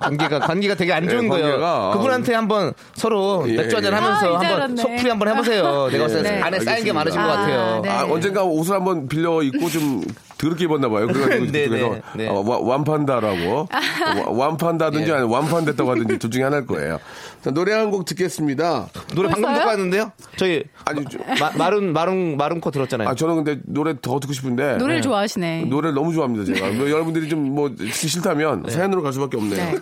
관계가 0.00 0.38
관계가 0.40 0.74
되게 0.74 0.92
안 0.92 1.06
좋은 1.08 1.24
예, 1.24 1.28
거예요. 1.28 1.44
관계가. 1.46 1.90
그분한테 1.92 2.34
한번 2.34 2.72
서로 2.94 3.44
예, 3.46 3.52
맥주 3.56 3.76
한잔 3.76 3.92
예. 3.92 3.96
하면서 3.96 4.36
아, 4.36 4.40
한번. 4.40 4.76
속풀이 4.76 5.08
한번 5.10 5.28
해보세요. 5.28 5.88
내가 5.88 6.04
봤을 6.04 6.22
때 6.22 6.30
네. 6.30 6.40
안에 6.40 6.58
쌓인 6.60 6.84
게 6.84 6.90
알겠습니다. 6.90 6.94
많으신 6.94 7.20
것 7.20 7.26
아, 7.28 7.36
같아요. 7.36 7.80
네. 7.82 7.88
아, 7.90 8.04
언젠가 8.06 8.42
옷을 8.42 8.74
한번 8.74 9.08
빌려 9.08 9.42
입고 9.42 9.68
좀 9.68 10.02
더럽게 10.40 10.64
입었나 10.64 10.88
봐요. 10.88 11.06
그래가지고 11.06 11.46
네, 11.52 11.68
그래서 11.68 11.90
네, 11.90 12.00
네. 12.16 12.28
어, 12.28 12.42
와- 12.46 12.58
완판다라고 12.60 13.68
와- 13.70 14.30
완판다든지 14.30 15.10
예. 15.10 15.14
아니 15.14 15.24
완판됐다고 15.30 15.90
하든지 15.90 16.18
둘 16.18 16.30
중에 16.30 16.42
하나일 16.44 16.66
거예요. 16.66 16.98
자, 17.42 17.50
노래 17.50 17.72
한 17.74 17.90
곡 17.90 18.04
듣겠습니다. 18.04 18.88
노래 19.14 19.28
방금 19.28 19.42
벌써요? 19.42 19.56
듣고 19.58 19.68
왔는데요. 19.68 20.12
저희 20.36 20.62
아니, 20.84 21.04
저- 21.10 21.18
마, 21.40 21.50
마룬 21.56 21.92
마룬 21.92 22.36
마룬 22.36 22.60
코 22.60 22.70
들었잖아요. 22.70 23.08
아 23.08 23.14
저는 23.14 23.36
근데 23.42 23.60
노래 23.66 23.94
더 24.00 24.18
듣고 24.20 24.32
싶은데 24.32 24.76
노래를 24.76 25.02
좋아하시네. 25.02 25.64
노래를 25.64 25.94
너무 25.94 26.12
좋아합니다 26.12 26.44
제가. 26.52 26.70
뭐 26.72 26.88
여러분들이 26.90 27.28
좀 27.28 27.40
뭐 27.50 27.70
싫다면 27.78 28.64
사연으로 28.68 29.02
갈 29.02 29.12
수밖에 29.12 29.36
없네요. 29.36 29.74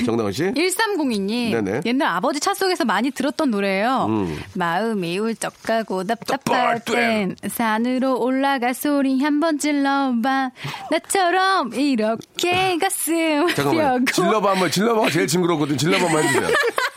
네. 0.00 0.04
정당은 0.06 0.32
씨. 0.32 0.44
1302님 0.44 1.50
네네. 1.52 1.70
음. 1.72 1.82
옛날 1.84 2.08
아버지 2.16 2.40
차 2.40 2.54
속에서 2.54 2.84
많이 2.84 3.10
들었던 3.10 3.50
노래예요. 3.50 4.08
마음이 4.54 5.18
울적하고 5.18 6.04
답답할 6.04 6.80
땐 6.84 7.36
산으로 7.48 8.20
올라가 8.20 8.72
소리 8.72 9.20
한 9.22 9.40
번 9.40 9.58
질러봐. 9.58 10.50
나처럼 10.90 11.72
이렇게 11.74 12.76
가슴 12.78 13.48
잠깐만. 13.54 14.04
질러봐 14.06 14.50
한번 14.50 14.70
질러봐가 14.70 15.10
제일 15.10 15.26
징그럽거든. 15.26 15.76
질러봐 15.78 16.04
한번 16.04 16.24
해주세요. 16.24 16.48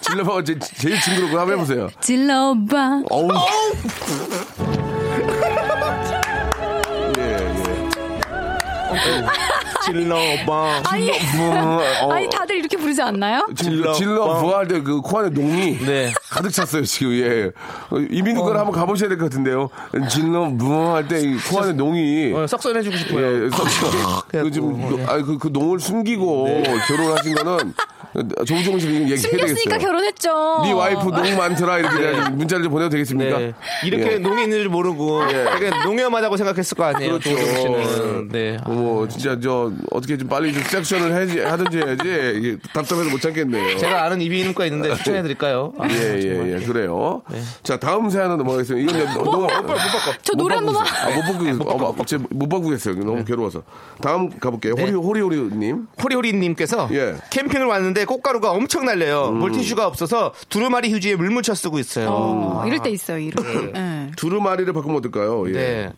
질러봐가 0.02 0.44
제, 0.44 0.60
제일 0.60 1.00
징그럽고 1.00 1.40
한번 1.40 1.56
해보세요. 1.58 1.90
질러봐. 2.02 3.04
어우. 3.10 3.30
예, 7.18 7.22
예. 7.22 7.54
질러봐. 9.86 10.82
아니, 10.86 11.10
어, 11.12 12.12
아니 12.12 12.30
다들 12.30 12.58
이렇게 12.58 12.78
부르지 12.78 13.02
않나요? 13.02 13.46
질러, 13.56 13.94
질러 13.94 14.40
부할 14.40 14.68
때 14.68 14.82
그 14.82 15.02
코 15.02 15.20
안에 15.20 15.30
농이 15.30 15.80
네. 15.86 16.12
가득 16.30 16.50
찼어요, 16.52 16.84
지금, 16.86 17.14
예. 17.14 17.52
어, 17.90 17.98
이민국을 18.10 18.58
한번 18.58 18.74
가보셔야 18.74 19.10
될 19.10 19.18
것 19.18 19.26
같은데요. 19.26 19.70
질러 20.10 20.50
부할 20.58 21.08
때 21.08 21.22
코 21.50 21.60
안에 21.62 21.74
농이. 21.74 22.34
어, 22.34 22.48
suction해주고 22.48 22.98
싶어요. 22.98 23.46
예, 23.46 23.50
썩 23.50 23.64
그, 24.30 24.52
좀, 24.52 24.80
노- 24.90 25.00
아, 25.12 25.18
그, 25.22 25.38
그 25.38 25.50
농을 25.52 25.80
숨기고 25.80 26.64
결혼하신 26.88 27.36
거는 27.36 27.74
조우종 28.46 28.78
씨 28.80 28.88
얘기해야 28.88 29.18
숨겼으니까 29.18 29.48
되겠어요. 29.78 29.80
결혼했죠. 29.80 30.62
네 30.64 30.72
와이프 30.72 31.00
농 31.04 31.36
많더라 31.38 31.80
이렇게 31.80 32.00
내가 32.00 32.30
문자를 32.30 32.64
좀 32.64 32.72
보내도 32.72 32.90
되겠습니까? 32.90 33.38
네. 33.40 33.54
이렇게 33.84 34.14
예. 34.14 34.18
농이 34.20 34.44
있는 34.44 34.60
줄 34.60 34.70
모르고 34.70 35.22
되게 35.28 35.70
농염하다고 35.86 36.38
생각했을 36.38 36.78
거 36.78 36.84
아니에요. 36.86 37.20
그렇죠. 37.20 37.30
조우정 37.36 37.84
씨는. 37.84 38.30
네. 38.30 38.58
어머 38.66 39.08
진짜 39.08 39.40
저 39.42 39.72
어떻게 39.92 40.18
좀 40.18 40.28
빨리 40.30 40.54
좀 40.54 40.62
섹션을 40.64 41.20
해지, 41.22 41.40
하든지 41.40 41.78
해야지 41.78 42.34
이게 42.38 42.58
답답해서 42.74 43.10
못 43.10 43.20
참겠네요. 43.20 43.78
제가 43.78 44.04
아는 44.04 44.22
이비인후과 44.22 44.66
있는데 44.66 44.96
추천해 44.96 45.22
드릴까요? 45.24 45.74
아, 45.80 45.88
예예예 45.90 46.66
그래요. 46.66 47.24
네. 47.32 47.42
자 47.64 47.78
다음 47.80 48.10
사연은 48.10 48.38
넘어가겠습니다. 48.38 48.92
이건 48.92 49.02
이제 49.10 49.14
너무 49.20 49.42
못 49.42 49.48
바꿔. 49.48 49.74
저 50.22 50.34
노래 50.34 50.56
한 50.56 50.66
번만. 50.66 50.84
아 50.86 51.10
못 51.14 51.22
바꾸겠어요. 51.34 51.68
어, 51.68 51.96
제- 52.06 52.18
못 52.30 52.48
바꾸겠어요. 52.50 52.96
너무 53.04 53.24
괴로워서. 53.26 53.64
다음 54.02 54.30
가볼게요. 54.40 54.76
네. 54.76 54.84
호리 54.84 54.92
호리호리님. 54.94 55.88
호리호리님께서 56.04 56.90
예. 56.92 57.16
캠핑을 57.32 57.66
왔는데 57.66 58.03
꽃가루가 58.06 58.52
엄청 58.52 58.86
날려요. 58.86 59.30
음. 59.30 59.38
물티슈가 59.40 59.86
없어서 59.88 60.34
두루마리 60.50 60.92
휴지에 60.92 61.16
물 61.16 61.30
묻혀 61.30 61.54
쓰고 61.54 61.80
있어요. 61.80 62.08
어, 62.10 62.64
이럴 62.68 62.80
때 62.80 62.90
있어요, 62.90 63.18
이렇게. 63.18 63.72
예. 63.76 64.12
두루마리를 64.16 64.72
바꾸면 64.74 64.98
어떨까요? 64.98 65.48
예. 65.50 65.52
네. 65.54 65.92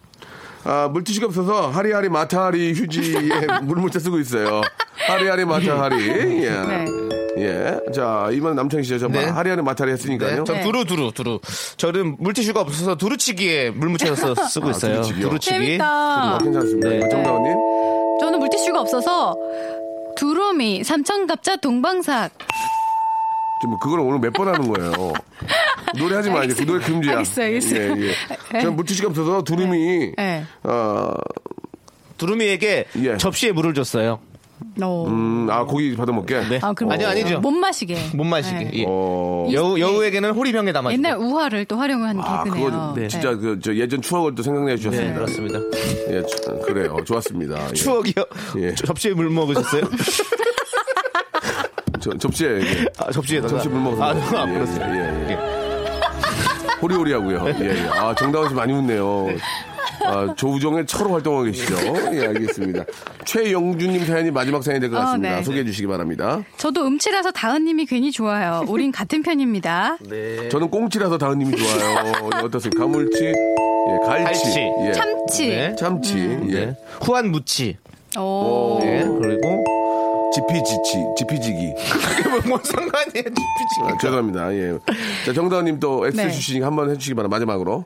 아, 0.64 0.90
물티슈가 0.92 1.28
없어서 1.28 1.70
하리하리 1.70 2.10
마타하리 2.10 2.74
휴지에 2.74 3.14
물 3.64 3.78
묻혀 3.78 4.00
쓰고 4.00 4.20
있어요. 4.20 4.62
하리하리 5.08 5.46
마타하리. 5.46 6.08
예. 6.44 6.50
네. 6.50 6.86
예. 7.38 7.80
자, 7.94 8.30
이번 8.32 8.56
남창희 8.56 8.84
씨죠. 8.84 8.98
저 8.98 9.08
네. 9.10 9.26
하리하리 9.26 9.62
마타하리 9.62 9.92
했으니까요. 9.94 10.38
네. 10.38 10.44
전 10.46 10.56
네. 10.56 10.64
두루 10.64 10.86
두루 10.86 11.12
두루. 11.14 11.40
저는 11.78 12.16
물티슈가 12.20 12.62
없어서 12.62 12.96
두루치기에 12.96 13.72
물 13.72 13.90
묻혀서 13.90 14.34
쓰고 14.50 14.72
있어요. 14.72 14.94
아, 14.94 14.96
두루치기요? 15.02 15.28
두루치기. 15.30 15.60
재밌다. 15.60 15.86
아, 15.86 16.38
괜찮습니다. 16.42 16.90
네. 16.90 17.10
정다원님. 17.10 17.54
저는 18.22 18.40
물티슈가 18.40 18.80
없어서 18.80 19.36
두루미, 20.16 20.84
삼천갑자, 20.84 21.58
동방삭. 21.58 22.32
지금 23.62 23.78
그걸 23.80 24.00
오늘 24.02 24.20
몇 24.20 24.34
번 24.34 24.48
하는 24.48 24.68
거예요. 24.72 25.14
노래하지 25.98 26.30
마. 26.30 26.44
이제 26.44 26.54
그 26.54 26.66
노래 26.66 26.84
금지야. 26.84 27.14
알겠어요, 27.14 27.46
알겠어요. 27.46 27.98
예, 28.02 28.08
예. 28.10 28.60
저는 28.60 28.76
물티슈가 28.76 29.10
없어서 29.10 29.44
두루미, 29.44 30.14
네. 30.18 30.44
어, 30.64 31.14
두루미에게 32.18 32.86
예. 32.98 33.18
접시에 33.18 33.52
물을 33.52 33.74
줬어요. 33.74 34.20
어. 34.82 35.06
음, 35.08 35.48
아 35.50 35.64
고기 35.64 35.96
받아 35.96 36.12
먹게. 36.12 36.42
네. 36.50 36.60
아, 36.62 36.74
그럼 36.74 36.92
아니 36.92 37.06
아니죠. 37.06 37.40
못 37.40 37.52
마시게. 37.52 37.98
못 38.14 38.24
마시게. 38.26 38.58
네. 38.58 38.72
예. 38.74 38.86
어. 38.88 39.48
여우 39.54 39.80
여우에게는 39.80 40.32
호리병에 40.32 40.74
담아. 40.74 40.92
옛날 40.94 41.18
우화를 41.18 41.66
또 41.66 41.78
활용한 41.78 42.20
아, 42.20 42.44
개그네요. 42.44 42.66
그거 42.72 42.94
네. 42.96 43.08
진짜 43.08 43.36
그 43.36 43.60
저 43.62 43.74
예전 43.76 44.02
추억을 44.02 44.36
또 44.36 44.44
생각내 44.44 44.72
네, 44.72 44.78
주셨습니다. 44.78 45.14
그렇습니다. 45.16 45.60
예, 46.10 46.22
추- 46.26 46.60
그래요. 46.66 46.98
좋았습니다. 47.06 47.70
예. 47.70 47.74
추억이요. 47.74 48.14
예. 48.58 48.76
저- 48.76 48.86
접시에 48.88 49.14
물 49.14 49.30
먹으셨어요? 49.30 49.82
저, 52.02 52.12
접시에 52.18 52.60
이게 52.62 52.86
아, 53.00 53.12
접시에다가. 53.12 53.48
접시 53.56 53.68
물 53.70 53.82
먹어서. 53.82 54.04
아. 54.04 54.10
아, 54.10 54.48
예, 54.50 54.54
그렇습니다. 54.54 54.96
예, 54.96 55.32
예. 55.32 55.38
호리호리하고요. 56.82 57.46
예, 57.48 57.56
예. 57.66 57.88
아, 57.90 58.14
정다은 58.14 58.50
씨 58.50 58.54
많이 58.54 58.74
웃네요. 58.74 59.28
아, 60.06 60.34
조우종의 60.38 60.86
처로 60.86 61.12
활동하고 61.14 61.46
계시죠? 61.46 61.76
예, 62.14 62.28
알겠습니다. 62.28 62.84
최영주님 63.26 64.06
사연이 64.06 64.32
마지막 64.32 64.64
사연이 64.64 64.80
될것 64.80 64.98
어, 65.00 65.04
같습니다. 65.06 65.36
네. 65.38 65.44
소개해 65.44 65.66
주시기 65.66 65.88
바랍니다. 65.88 66.44
저도 66.58 66.86
음치라서 66.86 67.32
다은님이 67.32 67.86
괜히 67.86 68.12
좋아요. 68.12 68.64
우린 68.68 68.92
같은 68.92 69.22
편입니다. 69.24 69.98
네. 70.02 70.50
저는 70.50 70.70
꽁치라서 70.70 71.18
다은님이 71.18 71.56
좋아요. 71.58 72.14
예, 72.34 72.38
어떠세요? 72.44 72.72
가물치, 72.78 73.24
예, 73.26 74.06
갈치, 74.06 74.24
갈치. 74.44 74.60
예, 74.88 74.92
참치. 74.94 75.48
네. 75.50 75.76
참치, 75.76 76.18
예, 76.50 76.66
네. 76.66 76.76
후한 77.02 77.32
무치. 77.32 77.78
오. 78.18 78.80
네. 78.82 79.04
그리고 79.22 79.64
지피지치, 80.34 81.06
지피지기. 81.18 81.74
그게 82.16 82.30
뭐, 82.30 82.40
뭔 82.48 82.60
상관이에요? 82.64 83.24
지피지. 83.24 83.82
아, 83.84 83.98
죄송합니다. 84.00 84.54
예. 84.54 84.78
자, 85.26 85.34
정다은님 85.34 85.80
또 85.80 86.06
X 86.08 86.18
네. 86.18 86.32
주시니까 86.32 86.68
한번 86.68 86.90
해주시기 86.90 87.16
바랍니다. 87.16 87.36
마지막으로. 87.36 87.86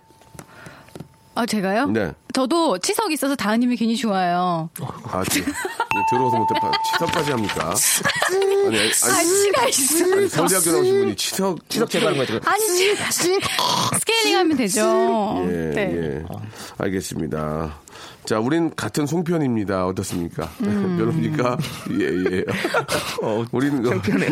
아, 1.39 1.45
제가요? 1.45 1.86
네. 1.88 2.12
저도 2.34 2.78
치석 2.80 3.13
있어서 3.13 3.34
다은님이 3.34 3.78
괜히 3.78 3.95
좋아요. 3.95 4.69
아, 5.10 5.23
지, 5.23 5.39
예, 5.39 5.45
들어오서 6.10 6.36
못해 6.38 6.54
파- 6.60 6.69
치석까지 6.91 7.32
합니까? 7.32 7.73
아니, 8.65 8.78
아니, 8.78 8.78
아, 8.89 8.91
치가 9.23 9.67
있어. 9.69 10.04
아니, 10.15 10.28
서울대학교 10.28 10.71
나오신 10.71 10.99
분이 10.99 11.15
치석, 11.15 11.69
치석 11.69 11.89
제거하는 11.89 12.19
거죠. 12.19 12.34
지금. 12.39 12.52
아니, 12.52 12.67
치, 12.67 12.95
치. 13.10 13.39
스케일링 13.99 14.38
하면 14.38 14.58
되죠. 14.58 15.41
예, 15.45 15.52
네. 15.73 15.95
예. 15.95 16.25
알겠습니다. 16.78 17.80
자, 18.25 18.38
우린 18.38 18.69
같은 18.75 19.08
송편입니다. 19.08 19.88
어떻습니까? 19.88 20.49
별로입니까? 20.60 21.58
예, 21.99 22.05
예. 22.38 22.43
어, 23.23 23.43
우리는 23.51 23.82
그, 23.82 23.89
창피하네. 23.89 24.27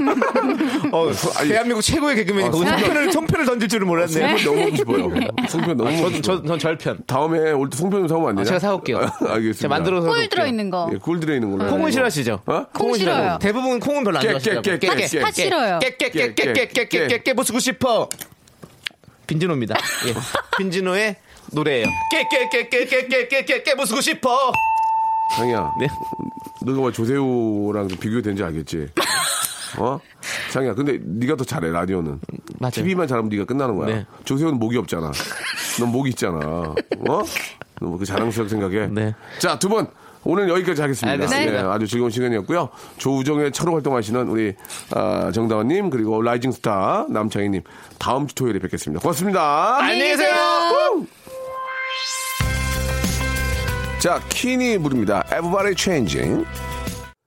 어, 0.91 1.09
아니, 1.39 1.49
대한민국 1.49 1.81
최고의 1.81 2.15
개그맨이 2.17 2.49
아, 2.49 2.51
송편. 2.51 2.77
송편을, 2.79 3.11
송편을 3.11 3.45
던질 3.45 3.69
줄은 3.69 3.87
몰랐네. 3.87 4.37
송편 4.37 4.43
너무 4.43 4.59
먹고 4.59 4.75
싶어요. 4.75 5.09
송편 5.49 5.77
너무 5.77 5.89
먹고 5.91 6.01
전, 6.03 6.13
싶어요. 6.13 6.21
전, 6.21 6.45
전 6.45 6.59
절편. 6.59 6.97
다음에 7.07 7.51
올 7.53 7.69
때 7.69 7.77
송편 7.77 8.01
좀 8.01 8.07
사오면 8.07 8.29
안 8.29 8.35
되냐? 8.35 8.41
아, 8.41 8.45
제가 8.45 8.59
사올게요. 8.59 8.97
알겠습니다. 8.99 9.53
제가 9.61 9.67
만들어서. 9.73 10.07
꿀. 10.09 10.29
들어있는 10.29 10.69
거. 10.69 10.89
예, 10.93 10.97
꿀 10.97 11.19
들어있는 11.19 11.57
걸로. 11.57 11.71
콩은 11.71 11.89
싫어하시죠? 11.91 12.41
어? 12.45 12.65
콩 12.73 12.93
싫어요. 12.93 13.39
대부분 13.41 13.79
콩은 13.79 14.03
별로 14.03 14.17
안 14.17 14.21
깨, 14.21 14.27
좋아하시죠. 14.29 14.61
깨, 14.61 14.77
깨, 14.77 14.87
깨, 14.95 15.07
깨. 15.07 15.19
팥 15.21 15.33
싫어요. 15.33 15.79
깨깨깨깨깨깨깨깨 15.79 17.23
깨 17.23 17.33
부수고 17.33 17.57
싶어. 17.59 18.09
빈진호입니다. 19.25 19.75
예. 20.07 20.13
빈진호의 20.57 21.15
노래예요. 21.51 21.85
깨깨깨깨깨깨깨깨 22.11 23.63
깨부수고 23.63 24.01
싶어. 24.01 24.51
장이야. 25.37 25.73
네. 25.79 25.87
너가 26.65 26.79
뭐 26.79 26.91
조세호랑 26.91 27.87
좀 27.89 27.97
비교된지 27.97 28.43
알겠지? 28.43 28.87
어? 29.79 29.99
장이야. 30.51 30.73
근데 30.73 30.97
네가 31.01 31.35
더 31.35 31.43
잘해 31.43 31.69
라디오는. 31.71 32.19
맞아요. 32.59 32.71
TV만 32.71 33.07
잘하면 33.07 33.29
네가 33.29 33.45
끝나는 33.45 33.75
거야. 33.75 33.95
네. 33.95 34.05
조세호는 34.25 34.59
목이 34.59 34.77
없잖아. 34.77 35.11
넌 35.79 35.91
목이 35.91 36.09
있잖아. 36.09 36.37
어? 36.39 37.21
너그 37.79 38.05
자랑스럽게 38.05 38.49
생각해. 38.49 38.87
네. 38.87 39.13
자, 39.39 39.59
두 39.59 39.69
분. 39.69 39.87
오늘 40.23 40.49
여기까지 40.49 40.81
하겠습니다. 40.81 41.11
알겠습니다. 41.13 41.51
네, 41.51 41.67
아주 41.69 41.87
즐거운 41.87 42.11
시간이었고요. 42.11 42.69
조우종의 42.97 43.53
처로 43.53 43.73
활동하시는 43.73 44.27
우리 44.27 44.55
아, 44.91 45.31
정다은님 45.33 45.89
그리고 45.89 46.21
rising 46.21 46.51
star 46.51 47.05
남창희님 47.09 47.61
다음 47.97 48.27
주 48.27 48.35
토요일에 48.35 48.59
뵙겠습니다. 48.59 49.01
고맙습니다. 49.01 49.77
안녕히 49.77 50.11
계세요. 50.11 50.35
자, 53.99 54.21
Keane이 54.29 54.77
부릅니다. 54.77 55.23
Everybody's 55.25 55.73
Changing. 55.75 56.45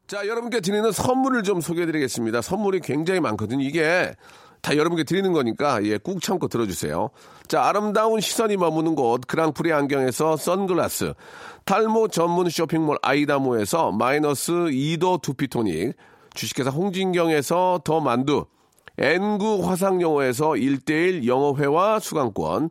자, 0.07 0.27
여러분께 0.27 0.61
드리는 0.61 0.93
선물을 0.93 1.43
좀 1.43 1.61
소개해드리겠습니다. 1.61 2.43
선물이 2.43 2.81
굉장히 2.81 3.19
많거든요. 3.19 3.65
이게 3.65 4.15
다 4.63 4.77
여러분께 4.77 5.03
드리는 5.03 5.33
거니까 5.33 5.83
예, 5.85 5.99
꾹 5.99 6.23
참고 6.23 6.47
들어주세요. 6.47 7.11
자, 7.49 7.65
아름다운 7.65 8.21
시선이 8.21 8.57
머무는 8.57 8.95
곳 8.95 9.23
그랑프리 9.27 9.73
안경에서 9.73 10.37
선글라스, 10.37 11.15
탈모 11.65 12.09
전문 12.09 12.49
쇼핑몰 12.49 12.99
아이다모에서 13.03 13.91
마이너스 13.91 14.53
2도 14.53 15.21
두피토닉, 15.23 15.97
주식회사 16.35 16.71
홍진경에서 16.71 17.81
더 17.83 17.99
만두, 18.01 18.47
N구 18.97 19.67
화상영어에서 19.69 20.51
1대1 20.51 21.27
영어회화 21.27 21.99
수강권, 21.99 22.71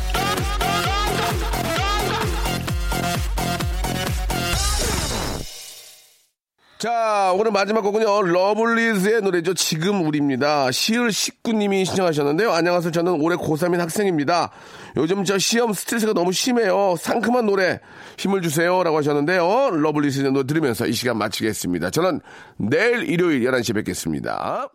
자, 6.81 7.31
오늘 7.37 7.51
마지막 7.51 7.81
곡은요, 7.81 8.23
러블리즈의 8.23 9.21
노래죠. 9.21 9.53
지금 9.53 10.03
우리입니다. 10.03 10.71
시을 10.71 11.11
식구님이 11.11 11.85
신청하셨는데요. 11.85 12.51
안녕하세요. 12.51 12.91
저는 12.91 13.21
올해 13.21 13.35
고3인 13.35 13.77
학생입니다. 13.77 14.49
요즘 14.97 15.23
저 15.23 15.37
시험 15.37 15.73
스트레스가 15.73 16.13
너무 16.13 16.31
심해요. 16.31 16.95
상큼한 16.97 17.45
노래 17.45 17.79
힘을 18.17 18.41
주세요. 18.41 18.81
라고 18.81 18.97
하셨는데요. 18.97 19.69
러블리즈의 19.75 20.31
노래 20.31 20.47
들으면서 20.47 20.87
이 20.87 20.93
시간 20.93 21.19
마치겠습니다. 21.19 21.91
저는 21.91 22.19
내일 22.57 23.07
일요일 23.07 23.43
11시에 23.43 23.75
뵙겠습니다. 23.75 24.67